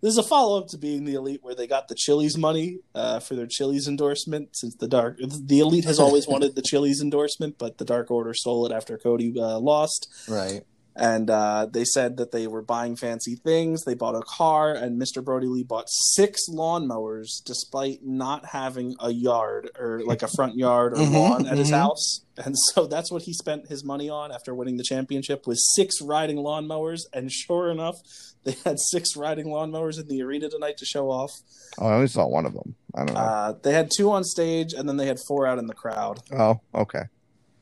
[0.00, 2.80] this is a follow up to being the elite where they got the Chili's money
[2.94, 7.00] uh, for their Chili's endorsement since the dark, the elite has always wanted the Chili's
[7.00, 10.08] endorsement, but the Dark Order stole it after Cody uh, lost.
[10.28, 10.62] right.
[10.98, 13.84] And uh, they said that they were buying fancy things.
[13.84, 15.22] They bought a car, and Mr.
[15.22, 20.94] Brodie Lee bought six lawnmowers, despite not having a yard or like a front yard
[20.94, 21.74] or Mhm, lawn at his mhm.
[21.78, 22.22] house.
[22.42, 26.00] and so that's what he spent his money on after winning the championship was six
[26.00, 27.00] riding lawnmowers.
[27.12, 27.96] And sure enough,
[28.44, 31.30] they had six riding lawnmowers in the arena tonight to show off.
[31.78, 32.74] Oh, I only saw one of them.
[32.94, 33.20] I don't know.
[33.20, 36.20] Uh, they had two on stage, and then they had four out in the crowd.
[36.32, 37.02] oh, okay.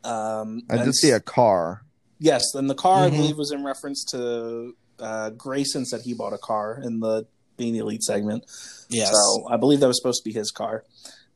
[0.04, 1.82] Um, I did see a car.
[2.18, 3.06] Yes, and the car Mhm.
[3.06, 7.26] I believe was in reference to uh, Grayson said he bought a car in the
[7.56, 8.44] Being the Elite segment.
[8.88, 9.10] Yes.
[9.12, 10.84] So I believe that was supposed to be his car.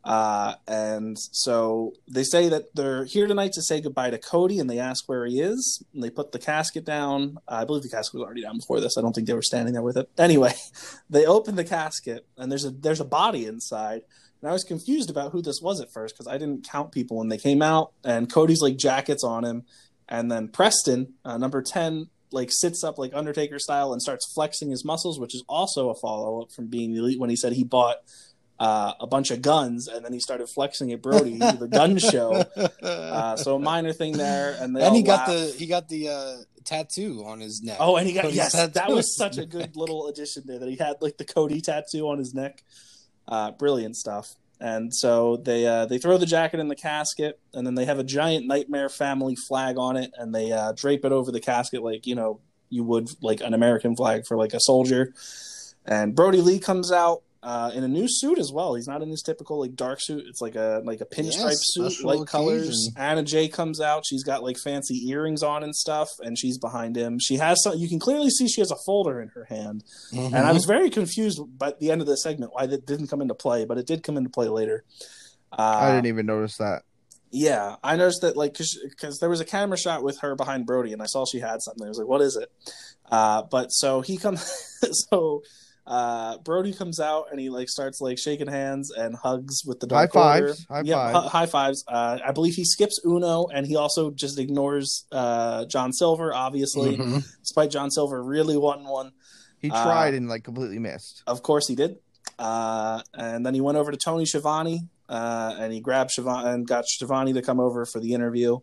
[0.05, 4.70] Uh, and so they say that they're here tonight to say goodbye to Cody, and
[4.70, 5.83] they ask where he is.
[5.93, 7.39] And they put the casket down.
[7.49, 8.97] I believe the casket was already down before this.
[8.97, 10.09] I don't think they were standing there with it.
[10.16, 10.55] Anyway,
[11.11, 14.03] they open the casket, and there's a there's a body inside.
[14.41, 17.16] And I was confused about who this was at first because I didn't count people
[17.16, 17.91] when they came out.
[18.05, 19.64] And Cody's like jackets on him,
[20.09, 24.70] and then Preston, uh, number ten, like sits up like Undertaker style and starts flexing
[24.70, 27.52] his muscles, which is also a follow up from being the elite when he said
[27.52, 27.96] he bought
[28.59, 32.44] uh, a bunch of guns and then he started flexing at Brodie the gun show.
[32.82, 35.52] Uh, so a minor thing there, and and he got laugh.
[35.52, 37.78] the he got the uh, tattoo on his neck.
[37.80, 40.68] Oh, and he got Cody's yes, that was such a good little addition there that
[40.68, 42.62] he had like the Cody tattoo on his neck.
[43.26, 44.34] Uh, brilliant stuff.
[44.61, 47.98] And so they uh, they throw the jacket in the casket, and then they have
[47.98, 51.82] a giant Nightmare Family flag on it, and they uh, drape it over the casket
[51.82, 55.14] like you know you would like an American flag for like a soldier.
[55.86, 58.74] And Brodie Lee comes out uh, in a new suit as well.
[58.74, 60.24] He's not in his typical like dark suit.
[60.28, 62.91] It's like a like a pinstripe Yes, suit, light colors.
[62.97, 64.05] Anna Jay comes out.
[64.07, 67.18] She's got like fancy earrings on and stuff, and she's behind him.
[67.20, 67.76] She has some.
[67.78, 69.84] You can clearly see she has a folder in her hand.
[70.12, 70.26] Mhm.
[70.26, 73.20] And I was very confused by the end of the segment why that didn't come
[73.20, 74.84] into play, but it did come into play later.
[75.53, 76.82] Uh, I didn't even notice that.
[77.30, 80.93] yeah, I noticed that like because there was a camera shot with her behind Brodie,
[80.93, 81.84] and I saw she had something.
[81.84, 82.51] I was like, "What is it?"
[83.11, 84.43] Uh, but so he comes,
[85.11, 85.43] so
[85.89, 89.86] uh, Brodie comes out and he like starts like shaking hands and hugs with the
[89.86, 90.49] Dark High Order.
[90.49, 91.18] fives, high Yep, fives.
[91.18, 91.84] hi- high fives.
[91.89, 96.97] Uh, I believe he skips Uno, and he also just ignores uh, John Silver, obviously,
[96.99, 97.24] Mhm.
[97.41, 99.12] despite John Silver really wanting one.
[99.61, 101.22] He Uh, tried and like completely missed.
[101.26, 101.97] Of course he did.
[102.39, 106.68] Uh, and then he went over to Tony Schiavone uh, and he grabbed Schiavone and
[106.68, 108.59] got Schiavone to come over for the interview.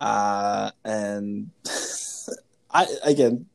[0.00, 1.50] Uh, and
[2.70, 3.46] I again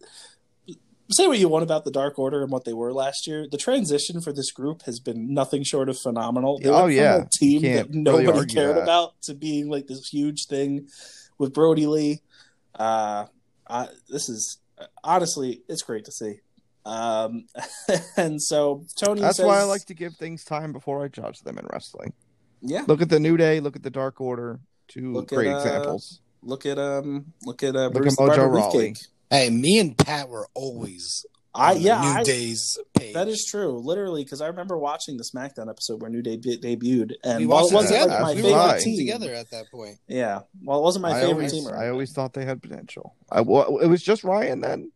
[1.14, 3.48] say what you want about the Dark Order and what they were last year.
[3.50, 6.60] The transition for this group has been nothing short of phenomenal.
[6.60, 7.26] They Oh, yeah.
[7.32, 8.84] team that can't really nobody cared that.
[8.84, 10.88] about to being like this huge thing
[11.38, 12.22] with Brodie Lee.
[12.76, 13.26] Uh,
[13.68, 14.58] I, this is
[15.04, 16.40] honestly, it's great to see.
[16.86, 17.46] Um,
[18.18, 19.22] and so Tony.
[19.22, 22.14] That's says, why I like to give things time before I judge them in wrestling.
[22.62, 23.60] Yeah, Look at the New Day.
[23.60, 24.60] Look at the Dark Order.
[24.88, 26.22] Two Look at, great uh, examples.
[26.44, 28.96] look at um, look at uh, Look at Mojo Rawley.
[29.32, 31.26] Hey, me and Pat were always
[31.56, 33.14] I yeah, New I, Day's page.
[33.14, 33.80] that is true.
[33.84, 37.46] Literally, because I remember watching the SmackDown episode where New Day de- debuted, and we
[37.46, 38.84] while watched it wasn't like my we favorite watched.
[38.84, 39.98] team, together at that point.
[40.08, 41.68] yeah, well, it wasn't my I favorite always, team.
[41.74, 43.16] I always thought they had potential.
[43.32, 44.92] I, well, it was just Ryan then.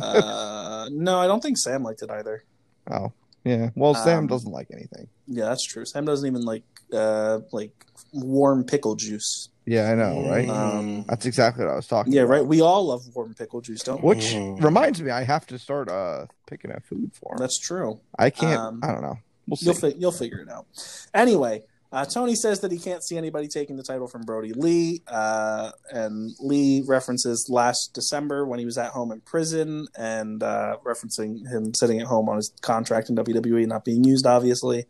[0.00, 2.44] uh, no, I don't think Sam liked it either.
[2.90, 3.12] Oh,
[3.44, 3.70] yeah.
[3.74, 5.08] Well, Sam Um, doesn't like anything.
[5.26, 5.84] Yeah, that's true.
[5.86, 7.72] Sam doesn't even like uh like
[8.12, 9.48] warm pickle juice.
[9.66, 10.48] Yeah, I know, right?
[10.48, 12.32] Um, That's exactly what I was talking yeah, about.
[12.32, 12.46] right.
[12.46, 14.08] We all love warm pickle juice, don't we?
[14.08, 14.62] Which Mhm.
[14.62, 17.38] reminds me, I have to start uh picking up food for him.
[17.38, 18.00] That's true.
[18.18, 18.58] I can't.
[18.58, 19.18] um, I don't know.
[19.46, 19.66] We'll see.
[19.66, 20.66] You'll fi- you'll figure it out.
[21.14, 25.02] Anyway, uh, Tony says that he can't see anybody taking the title from Brodie Lee,
[25.08, 30.76] uh, and Lee references last December when he was at home in prison, and uh,
[30.84, 34.86] referencing him sitting at home on his contract in WWE not being used, obviously.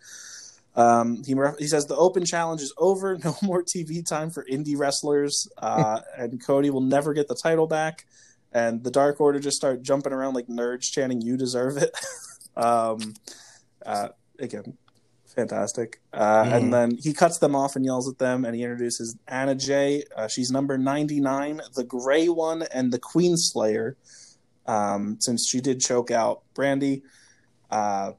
[0.77, 3.19] Um, he he says the Open Challenge is over.
[3.25, 7.67] No more TV time for indie wrestlers, uh, and Cody will never get the title
[7.67, 8.07] back.
[8.53, 11.91] And the Dark Order just start jumping around like nerds, chanting "You deserve it."
[12.57, 13.15] um,
[13.87, 14.09] uh,
[14.39, 14.77] again,
[15.27, 16.01] fantastic.
[16.13, 16.53] Uh, Mhm.
[16.55, 20.05] And then he cuts them off and yells at them, and he introduces Anna Jay.
[20.17, 23.97] Uh, she's number ninety nine, the Gray One, and the Queen Slayer.
[24.67, 27.03] Um, since she did choke out Brandi,
[27.71, 28.13] uh,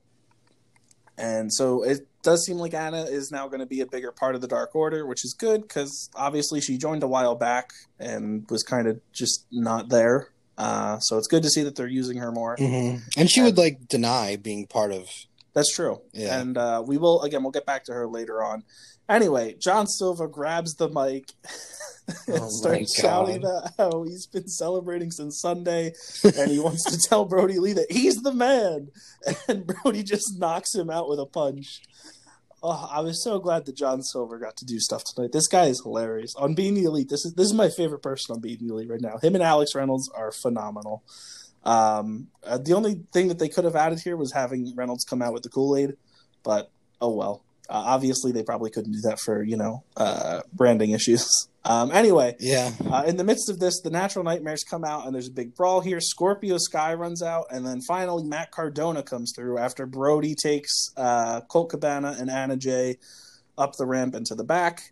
[1.17, 4.35] and so it does seem like Anna is now going to be a bigger part
[4.35, 8.45] of the Dark Order, which is good because obviously she joined a while back and
[8.49, 10.29] was kind of just not there.
[10.57, 12.55] Uh, so it's good to see that they're using her more.
[12.57, 13.01] Mhm.
[13.17, 15.07] And she would like deny being part of.
[15.53, 16.01] That's true.
[16.13, 16.39] Yeah.
[16.39, 17.41] And uh, we will again.
[17.43, 18.63] We'll get back to her later on.
[19.11, 21.33] Anyway, John Silver grabs the mic
[22.27, 25.93] and Oh starts shouting about how he's been celebrating since Sunday,
[26.23, 28.89] and he wants to tell Brodie Lee that he's the man.
[29.47, 31.81] And Brodie just knocks him out with a punch.
[32.63, 35.31] Oh, I was so glad that John Silver got to do stuff tonight.
[35.31, 37.09] This guy is hilarious on Being the Elite.
[37.09, 39.17] This is this is my favorite person on Being the Elite right now.
[39.17, 41.03] Him and Alex Reynolds are phenomenal.
[41.63, 45.21] Um, uh, the only thing that they could have added here was having Reynolds come
[45.21, 45.97] out with the Kool Aid,
[46.43, 47.43] but oh well.
[47.71, 51.27] Uh, obviously, they probably couldn't do that for you know uh, branding issues.
[51.63, 52.71] Um, anyway, Yeah.
[52.91, 55.53] uh, in the midst of this, the Natural Nightmares come out, and there's a big
[55.53, 55.99] brawl here.
[56.01, 61.41] Scorpio Sky runs out, and then finally Matt Cardona comes through after Brodie takes uh,
[61.41, 62.97] Colt Cabana and Anna Jay
[63.59, 64.91] up the ramp into the back,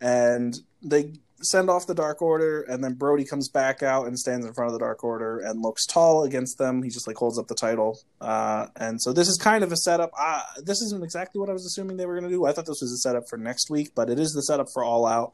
[0.00, 1.14] and they
[1.44, 4.68] send off the Dark Order, and then Brodie comes back out and stands in front
[4.68, 6.82] of the Dark Order and looks tall against them.
[6.82, 9.76] He just like holds up the title, uh, and so this is kind of a
[9.76, 10.10] setup.
[10.18, 12.46] Uh, this isn't exactly what I was assuming they were going to do.
[12.46, 14.84] I thought this was a setup for next week, but it is the setup for
[14.84, 15.32] All Out.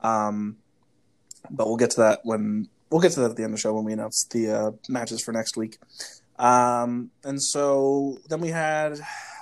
[0.00, 0.56] Um,
[1.50, 3.60] but we'll get to that when we'll get to that at the end of the
[3.60, 5.78] show when we announce the uh, matches for next week.
[6.38, 8.98] Um, and so then we had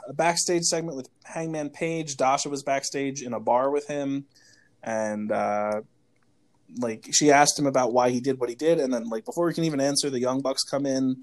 [0.09, 2.17] a backstage segment with Hangman Page.
[2.17, 4.27] Dasha was backstage in a bar with him,
[4.83, 5.83] and uh,
[6.77, 9.49] like she asked him about why he did what he did, and then like before
[9.49, 11.23] he can even answer, the Young Bucks come in,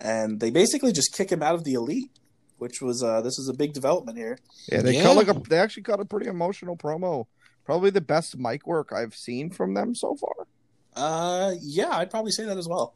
[0.00, 2.10] and they basically just kick him out of the Elite,
[2.58, 4.38] which was uh, this is a big development here.
[4.70, 5.02] Yeah, they Yeah.
[5.02, 5.40] cut like a.
[5.48, 7.26] They actually cut a pretty emotional promo.
[7.64, 10.46] Probably the best mic work I've seen from them so far.
[10.94, 12.94] Uh, yeah, I'd probably say that as well.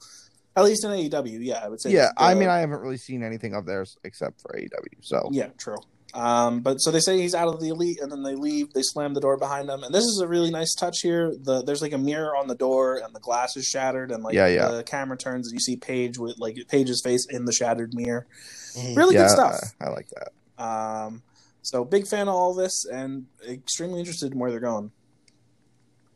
[0.55, 1.90] At least in AEW, yeah, I would say.
[1.90, 5.03] Yeah, that, I uh, mean, I haven't really seen anything of theirs except for AEW.
[5.03, 5.76] So Yeah, true.
[6.15, 8.73] Um, but so they say he's out of the elite, and then they leave.
[8.73, 11.35] They slam the door behind them, and this is a really nice touch here.
[11.39, 14.35] The there's like a mirror on the door, and the glass is shattered, and like
[14.35, 14.69] Yeah, yeah.
[14.69, 18.27] the camera turns, and you see Page with like Page's face in the shattered mirror.
[18.75, 18.97] Mhm.
[18.97, 19.61] Really yeah, good stuff.
[19.81, 20.63] I, I like that.
[20.63, 21.23] Um,
[21.63, 24.91] so big fan of all this, and extremely interested in where they're going.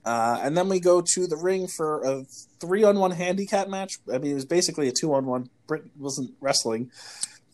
[0.04, 2.24] Uh, and then we go to the ring for a
[2.60, 3.98] three on one handicap match.
[4.12, 5.48] I mean, it was basically a two on one.
[5.68, 6.90] Britt wasn't wrestling,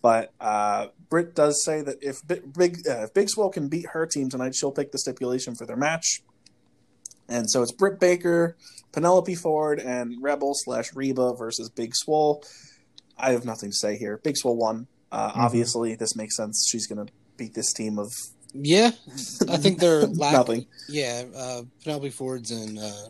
[0.03, 4.07] but uh, Britt does say that if Big uh, if Big Swole can beat her
[4.07, 6.22] team tonight, she'll pick the stipulation for their match.
[7.28, 8.57] And so it's Britt Baker,
[8.92, 12.42] Penelope Ford, and Rebel slash Reba versus Big Swole.
[13.18, 14.18] I have nothing to say here.
[14.22, 14.86] Big Swole won.
[15.12, 16.66] Uh, Obviously, this makes sense.
[16.70, 18.11] She's going to beat this team of
[18.55, 18.92] Yeah,
[19.49, 20.66] I think they're lack, nothing.
[20.88, 23.09] Yeah, uh, Penelope Ford's and uh,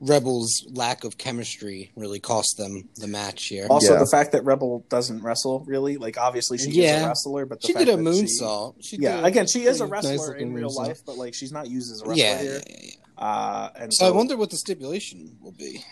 [0.00, 3.66] Rebels' lack of chemistry really cost them the match here.
[3.70, 3.98] Also, Yeah.
[4.00, 7.68] the fact that Rebel doesn't wrestle really, like obviously she is a wrestler, but the
[7.68, 8.74] she fact did a moonsault.
[8.80, 10.76] She, yeah, did again, she is a pretty nice wrestler in real moonsault.
[10.88, 12.62] life, but like she's not used as a wrestler Yeah, here.
[12.68, 12.90] yeah, yeah.
[13.24, 15.82] Uh, and So I wonder what the stipulation will be.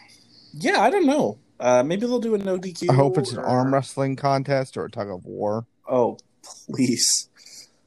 [0.53, 1.39] Yeah, I don't know.
[1.59, 2.91] Uh, maybe they'll do a no DQ.
[2.91, 5.67] I hope it's an arm wrestling contest or a tug of war.
[5.89, 6.19] Oh,
[6.69, 7.07] please.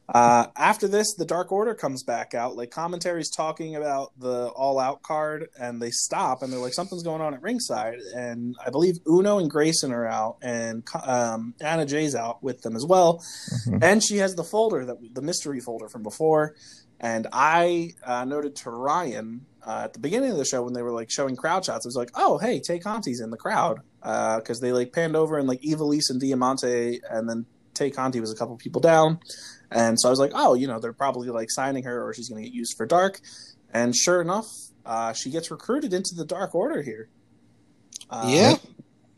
[0.09, 2.55] Uh, after this, the Dark Order comes back out.
[2.55, 7.03] Like commentaries talking about the All Out card, and they stop and they're like, something's
[7.03, 7.99] going on at ringside.
[8.15, 12.75] And I believe Uno and Grayson are out, and um, Anna Jay's out with them
[12.75, 13.21] as well.
[13.67, 13.83] Mhm.
[13.83, 16.55] And she has the folder that the mystery folder from before.
[16.99, 20.81] And I uh, noted to Ryan uh, at the beginning of the show when they
[20.81, 21.85] were like showing crowd shots.
[21.85, 25.37] I was like, "Oh, hey, Tay Conti's in the crowd," because they like panned over
[25.37, 27.45] and like Ivelisse and Diamante, and then
[27.75, 29.19] Tay Conti was a couple people down.
[29.71, 32.29] And so I was like, "Oh, you know, they're probably like signing her, or she's
[32.29, 33.19] going to get used for Dark."
[33.73, 34.47] And sure enough,
[34.85, 37.09] uh, she gets recruited into the Dark Order here.
[38.09, 38.55] Uh, yeah,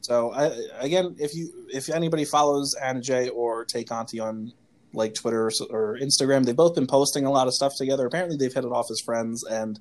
[0.01, 4.53] so I, again, if you if anybody follows Anna Jay or Tay Conti on
[4.93, 8.07] like Twitter or, or Instagram, they've both been posting a lot of stuff together.
[8.07, 9.79] Apparently, they've hit it off as friends, and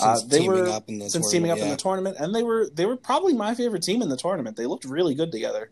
[0.00, 2.86] uh, they were in since teaming up in tournament, the tournament, and they were they
[2.86, 4.56] were probably my favorite team in the tournament.
[4.56, 5.70] They looked really good together.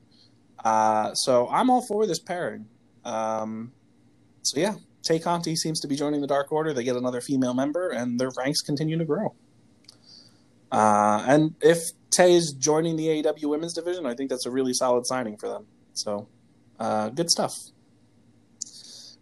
[0.64, 2.66] Uh, so I'm all for this pairing.
[3.04, 3.72] Um,
[4.42, 6.72] so yeah, Tay Conti seems to be joining the Dark Order.
[6.72, 9.34] They get another female member, and their ranks continue to grow.
[10.72, 11.78] Uh, and if
[12.10, 15.48] Tay is joining the AEW Women's Division, I think that's a really solid signing for
[15.48, 15.66] them.
[15.94, 16.28] So,
[16.78, 17.54] uh, good stuff.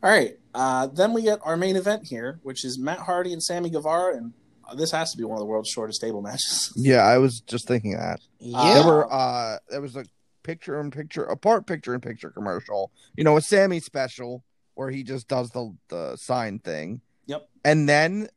[0.02, 3.42] All right, uh, then we get our main event here, which is Matt Hardy and
[3.42, 4.32] Sammy Guevara, and
[4.76, 6.72] this has to be one of the world's shortest table matches.
[6.76, 8.20] Yeah, I was just thinking that.
[8.38, 8.74] yeah.
[8.74, 10.04] There were uh there was a
[10.44, 14.44] picture in picture a part picture in picture commercial, you know, a Sammy special
[14.78, 17.00] where he just does the the sign thing.
[17.26, 17.48] Yep.
[17.64, 18.28] And then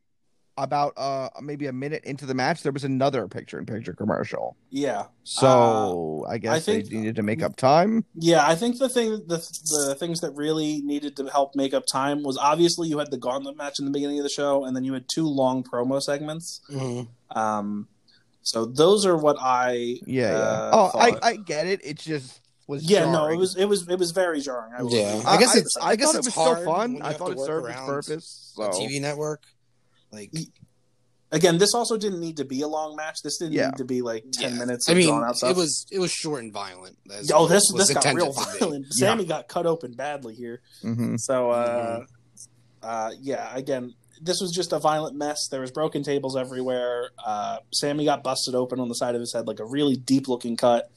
[0.58, 4.54] about uh maybe a minute into the match there was another picture in picture commercial.
[4.70, 8.04] Yeah, So I guess think- they needed to make up time.
[8.14, 8.46] yeah.
[8.46, 12.22] I think the thing, the the things that really needed to help make up time
[12.22, 14.84] was obviously you had the gauntlet match in the beginning of the show, and then
[14.84, 16.60] you had two long promo segments.
[16.70, 17.08] Mhm.
[17.30, 17.88] Um,
[18.42, 20.36] so those are what I Yeah, yeah.
[20.38, 21.24] uh, oh, I, thought.
[21.24, 21.80] I get it.
[21.82, 22.41] It's just
[22.72, 24.72] was yeah no it was it was it was very jarring.
[24.76, 25.12] I will Yeah.
[25.14, 25.24] agree.
[25.26, 27.00] I guess it's- I guess it's it was hard still fun.
[27.02, 28.54] I thought it served its around purpose.
[28.58, 29.42] A So TV network.
[30.10, 30.30] Like,
[31.30, 33.22] again this also didn't need to be a long match.
[33.22, 33.66] This didn't Yeah.
[33.68, 34.58] need to be like ten yeah.
[34.58, 34.88] minutes.
[34.88, 36.96] I mean, drawn out it was it was short and violent.
[37.32, 38.58] Oh, it this was this got real to be.
[38.58, 38.86] violent.
[38.92, 40.60] Sammy got cut open badly here.
[40.82, 41.16] mhm.
[41.18, 42.04] So, uh,
[42.82, 45.48] uh, yeah, again, this was just a violent mess.
[45.50, 47.10] There was broken tables everywhere.
[47.24, 50.28] Uh, Sammy got busted open on the side of his head, like a really deep
[50.28, 50.90] looking cut.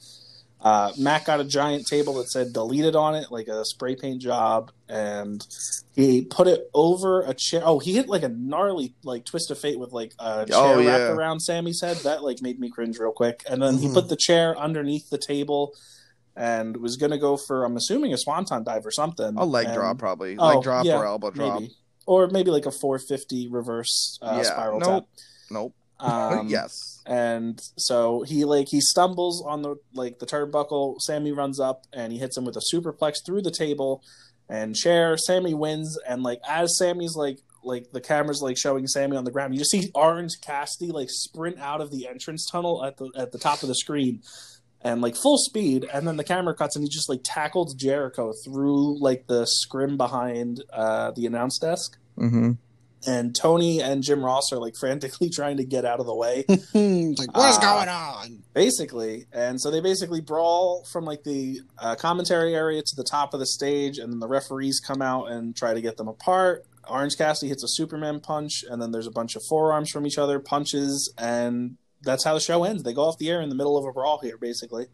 [0.60, 4.20] Uh, Matt got a giant table that said deleted on it, like a spray paint
[4.22, 5.46] job, and
[5.94, 7.62] he put it over a chair.
[7.64, 10.76] Oh, he hit like a gnarly like twist of fate with like a chair Oh,
[10.78, 11.12] wrapped yeah.
[11.12, 11.98] around Sammy's head.
[11.98, 13.44] That like made me cringe real quick.
[13.48, 13.94] And then he Mhm.
[13.94, 15.74] put the chair underneath the table
[16.34, 19.36] and was gonna go for I'm assuming a swanton dive or something.
[19.36, 20.36] A leg And- drop, probably.
[20.38, 21.60] Oh, leg drop yeah, or elbow drop.
[21.60, 21.74] maybe.
[22.06, 24.88] Or maybe like a 450 reverse uh, Yeah, spiral nope.
[25.04, 25.04] tap.
[25.50, 25.74] Nope.
[26.00, 27.02] Um, yes.
[27.06, 31.00] and so he like he stumbles on the like the turnbuckle.
[31.00, 34.02] Sammy runs up and he hits him with a superplex through the table
[34.48, 35.16] and chair.
[35.16, 39.30] Sammy wins, and like as Sammy's like like the camera's like showing Sammy on the
[39.30, 43.10] ground, you just see Orange Cassidy like sprint out of the entrance tunnel at the
[43.16, 44.22] at the top of the screen.
[44.82, 48.34] And like full speed, and then the camera cuts, and he just like tackled Jericho
[48.44, 52.52] through like the scrim behind uh, the announce desk Mm-hmm.
[53.06, 56.44] And Tony and Jim Ross are like frantically trying to get out of the way,
[56.48, 58.42] like, what's Uh, going on?
[58.54, 59.26] basically.
[59.32, 63.40] And so they basically brawl from like the uh, commentary area to the top of
[63.40, 66.64] the stage, and then the referees come out and try to get them apart.
[66.88, 70.18] Orange Cassidy hits a Superman punch, and then there's a bunch of forearms from each
[70.18, 72.84] other, punches, and that's how the show ends.
[72.84, 74.86] They go off the air in the middle of a brawl here, basically.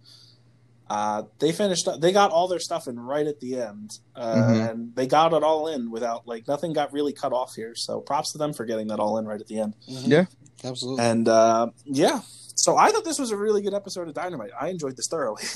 [0.90, 1.88] Uh, they finished.
[2.00, 4.70] They got all their stuff in right at the end, uh, Mhm.
[4.70, 7.74] and they got it all in without like nothing got really cut off here.
[7.74, 9.74] So props to them for getting that all in right at the end.
[9.88, 10.08] Mhm.
[10.08, 10.24] Yeah.
[10.64, 11.04] Absolutely.
[11.04, 12.20] And uh, yeah,
[12.54, 14.50] so I thought this was a really good episode of Dynamite.
[14.60, 15.42] I enjoyed this thoroughly.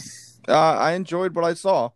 [0.49, 1.91] Uh, I enjoyed what I saw.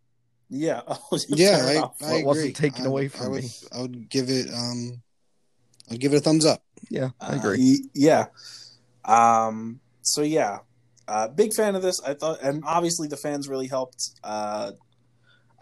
[0.49, 0.81] yeah,
[1.29, 1.77] yeah, Fair I.
[1.79, 2.53] I Well, it wasn't agree.
[2.53, 3.51] taken I- away I from would, me.
[3.73, 4.53] I would give it.
[4.53, 5.03] Um,
[5.89, 6.61] I'd give it a thumbs up.
[6.91, 7.79] Yeah, I Uh, agree.
[7.81, 8.27] y- yeah.
[9.05, 9.79] Um.
[10.03, 10.59] So yeah,
[11.11, 12.01] uh, big fan of this.
[12.01, 14.11] I thought, and obviously the fans really helped.
[14.25, 14.73] Uh,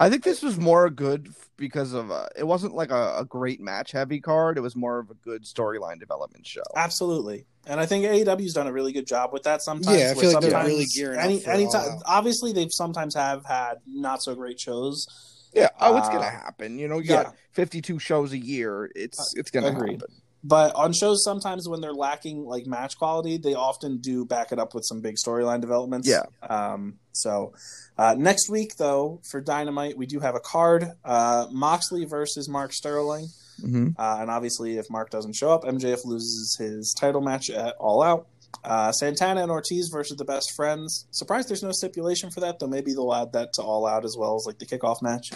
[0.01, 3.61] I think this was more good because of uh, it wasn't like a, a great
[3.61, 4.57] match heavy card.
[4.57, 6.63] It was more of a good storyline development show.
[6.77, 9.61] absolutely, and I think AEW's done a really good job with that.
[9.63, 11.83] Sometimes, Yeah, I feel like they're really gearing up any, for anytime.
[11.83, 12.03] All Out.
[12.07, 15.07] Obviously, they've sometimes have had not so great shows.
[15.53, 16.79] Yeah, oh, it's Uh, gonna happen.
[16.79, 17.25] You know, you yeah.
[17.25, 18.93] got fifty-two shows a year.
[18.95, 20.01] It's it's gonna Agreed.
[20.03, 20.15] happen.
[20.49, 24.59] But on shows, sometimes when they're lacking like match quality, they often do back it
[24.59, 26.09] up with some big storyline developments.
[26.09, 26.23] Yeah.
[26.49, 27.53] Um, so
[27.99, 32.73] uh, next week, though, for Dynamite, we do have a card: uh, Moxley versus Mark
[32.73, 33.27] Sterling.
[33.61, 37.75] hmm Uh, and obviously, if Mark doesn't show up, MJF loses his title match at
[37.79, 38.27] All Out.
[38.65, 41.07] Uh, Santana and Ortiz versus the Best Friends.
[41.11, 42.67] Surprised there's no stipulation for that, though.
[42.67, 45.31] Maybe they'll add that to All Out as well as like the kickoff match.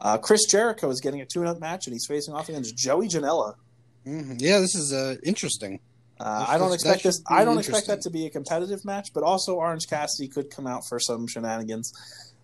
[0.00, 3.54] Uh, Chris Jericho is getting a tune-up match, and he's facing off against Joey Janela.
[4.08, 4.36] Mhm.
[4.40, 5.80] Yeah, this is uh, interesting.
[6.20, 7.22] Uh, That's- I don't expect that this.
[7.28, 10.66] I don't expect that to be a competitive match, but also Orange Cassidy could come
[10.66, 11.92] out for some shenanigans.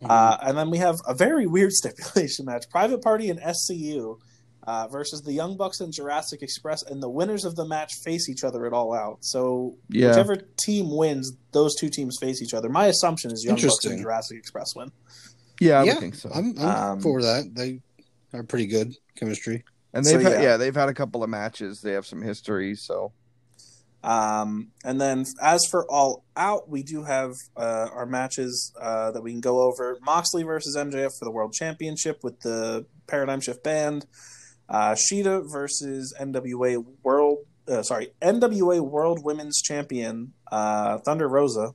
[0.03, 0.11] Mhm.
[0.11, 4.19] Uh, and then we have a very weird stipulation match: Private Party and SCU
[4.67, 8.29] uh, versus the Young Bucks and Jurassic Express, and the winners of the match face
[8.29, 9.19] each other at All Out.
[9.25, 10.09] So Yeah.
[10.09, 12.69] whichever team wins, those two teams face each other.
[12.69, 14.93] My assumption is Young Bucks and Jurassic Express win.
[15.61, 16.31] Yeah, I yeah, would think so.
[16.35, 17.55] I'm, I'm Um, for that.
[17.55, 17.81] They
[18.33, 19.65] are pretty good chemistry.
[19.95, 20.43] And they've had, yeah.
[20.43, 21.81] yeah, they've had a couple of matches.
[21.81, 23.13] They have some history, so
[24.05, 29.23] Um, and then as for All Out, we do have uh, our matches uh, that
[29.23, 29.99] we can go over.
[30.03, 34.05] Moxley versus MJF for the World Championship with the Paradigm Shift Band.
[34.69, 37.39] Uh, Shida versus NWA World,
[37.69, 41.75] uh, sorry, NWA World Women's Champion uh, Thunder Rosa.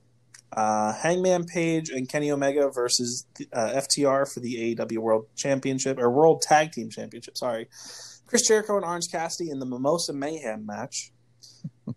[0.52, 6.10] Uh, Hangman Page and Kenny Omega versus uh, FTR for the AEW World Championship or
[6.10, 7.38] World Tag Team Championship.
[7.38, 7.68] Sorry,
[8.30, 11.10] Chris Jericho and Orange Cassidy in the Mimosa Mayhem match.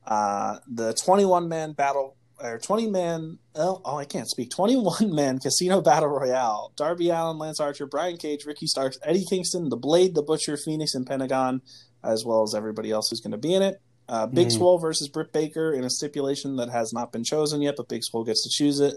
[0.07, 5.37] Uh, the 21 man battle or 20 man oh, oh I can't speak 21 man
[5.39, 10.15] casino battle royale Darby Allin Lance Archer Brian Cage Ricky Starks Eddie Kingston the Blade
[10.15, 11.61] the Butcher Fénix and Pentagon
[12.03, 14.53] as well as everybody else who's going to be in it uh, Big Mhm.
[14.53, 18.03] Swole versus Britt Baker in a stipulation that has not been chosen yet but Big
[18.03, 18.95] Swole gets to choose it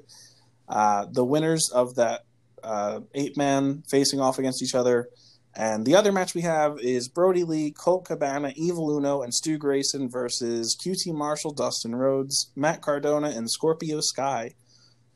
[0.68, 2.22] uh, the winners of that
[2.64, 5.09] uh, eight man facing off against each other
[5.57, 9.57] and the other match we have is Brodie Lee, Colt Cabana, Evil Uno, and Stu
[9.59, 14.55] Grayson versus QT Marshall, Dustin Rhodes, Matt Cardona, and Scorpio Sky.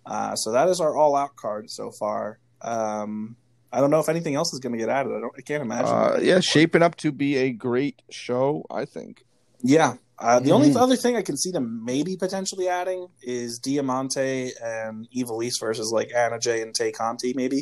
[0.06, 2.38] Uh, so that is our all out card so far.
[2.62, 3.36] Um,
[3.72, 5.12] I don't know if anything else is going to get added.
[5.14, 5.32] I don't.
[5.36, 5.86] I can't imagine.
[5.94, 8.64] uh, yeah, shaping up to be a great show.
[8.70, 9.24] I think.
[9.62, 9.94] Yeah.
[10.18, 10.76] Uh, the only Mhm.
[10.76, 16.10] other thing I can see them maybe potentially adding is Diamante and Ivelisse versus like
[16.14, 17.60] Anna Jay and Tay Conti, maybe.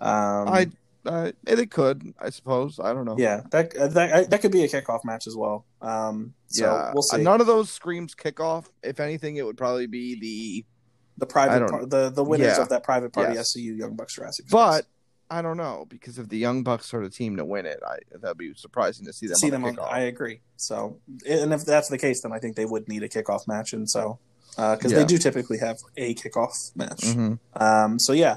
[0.00, 0.66] Um, I
[1.06, 2.78] uh, they could, I suppose.
[2.78, 3.16] I don't know.
[3.18, 5.64] yeah, that uh, that that could be a kickoff match as well.
[5.80, 6.90] Um, so yeah.
[6.94, 7.18] we'll see.
[7.22, 8.66] None of those screams kickoff.
[8.82, 10.64] If anything, it would probably be the.
[11.18, 12.62] the private par- the the winners Yeah.
[12.62, 13.54] of that private party Yes.
[13.54, 14.46] SCU Young Bucks Jurassic.
[14.50, 14.86] But
[15.30, 17.96] I don't know because if the Young Bucks are the team to win it, I
[18.20, 19.36] that'd be surprising to see them.
[19.36, 19.88] see on them the on.
[19.94, 20.40] I agree.
[20.56, 20.98] So
[21.28, 23.88] and if that's the case, then I think they would need a kickoff match, and
[23.88, 24.18] so
[24.50, 24.98] because Yeah.
[24.98, 27.00] they do typically have a kickoff match.
[27.02, 27.38] Mhm.
[27.54, 28.36] Um, so yeah,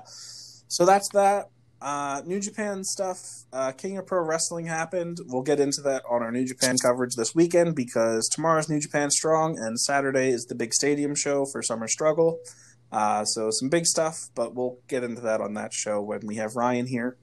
[0.68, 1.49] so that's that.
[1.86, 3.19] Uh, New Japan stuff.
[3.53, 5.19] Uh, King of Pro Wrestling happened.
[5.27, 9.11] We'll get into that on our New Japan coverage this weekend because tomorrow's New Japan
[9.11, 12.39] Strong and Saturday is the big stadium show for Summer Struggle.
[12.91, 16.38] Uh, so some big stuff, but we'll get into that on that show when we
[16.38, 17.17] have Ryan here.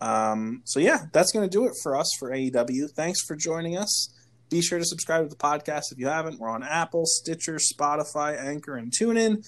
[0.00, 2.90] Um, so yeah, that's going to do it for us for AEW.
[2.96, 4.12] Thanks for joining us.
[4.50, 6.40] Be sure to subscribe to the podcast if you haven't.
[6.40, 9.44] We're on Apple, Stitcher, Spotify, Anchor, and TuneIn.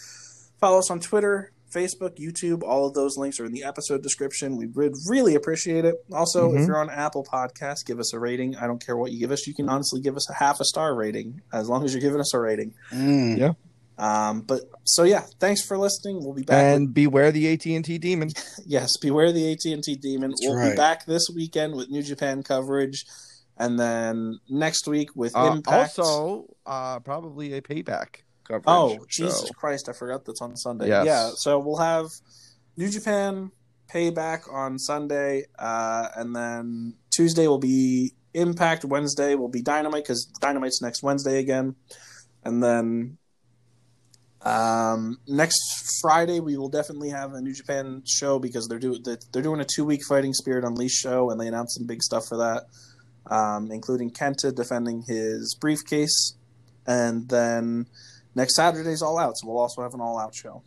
[0.60, 2.62] Follow us on Twitter, Facebook, YouTube.
[2.62, 4.56] All of those links are in the episode description.
[4.56, 5.94] We would really appreciate it.
[6.12, 6.66] Also, if Mhm.
[6.66, 8.56] you're on Apple Podcasts, give us a rating.
[8.56, 9.46] I don't care what you give us.
[9.46, 12.20] You can honestly give us a half a star rating as long as you're giving
[12.20, 12.74] us a rating.
[12.92, 13.54] Mm.
[13.98, 16.24] Um, but so yeah, thanks for listening.
[16.24, 16.64] We'll be back.
[16.64, 18.30] with- And beware the AT and T demon.
[18.66, 20.30] yes, beware the AT and T demon.
[20.30, 23.04] That's we'll be back this weekend with New Japan coverage,
[23.58, 25.98] and then next week with Uh, Impact.
[25.98, 28.64] also, uh, probably a payback coverage.
[28.66, 29.26] oh show.
[29.26, 30.88] Jesus Christ, I forgot that's on Sunday.
[30.88, 31.06] Yes.
[31.06, 32.06] Yeah, so we'll have
[32.76, 33.50] New Japan
[33.92, 38.84] payback on Sunday, uh, and then Tuesday will be Impact.
[38.84, 41.76] Wednesday will be Dynamite because Dynamite's next Wednesday again,
[42.44, 43.16] and then.
[44.42, 49.42] Um, next Friday we will definitely have a New Japan show because they're doing they're
[49.42, 52.38] doing a two week Fighting Spirit Unleashed show and they announced some big stuff for
[52.38, 52.62] that,
[53.30, 56.38] um, including Kenta defending his briefcase,
[56.86, 57.84] and then
[58.34, 60.62] next Saturday's All Out, so we'll also have an All Out show.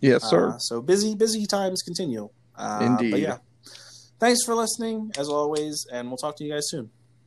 [0.00, 0.50] Yes, sir.
[0.50, 2.28] Uh, so busy, busy times continue.
[2.56, 3.10] Uh, Indeed.
[3.10, 3.38] But yeah,
[4.18, 6.90] thanks for listening as always, and we'll talk to you guys soon.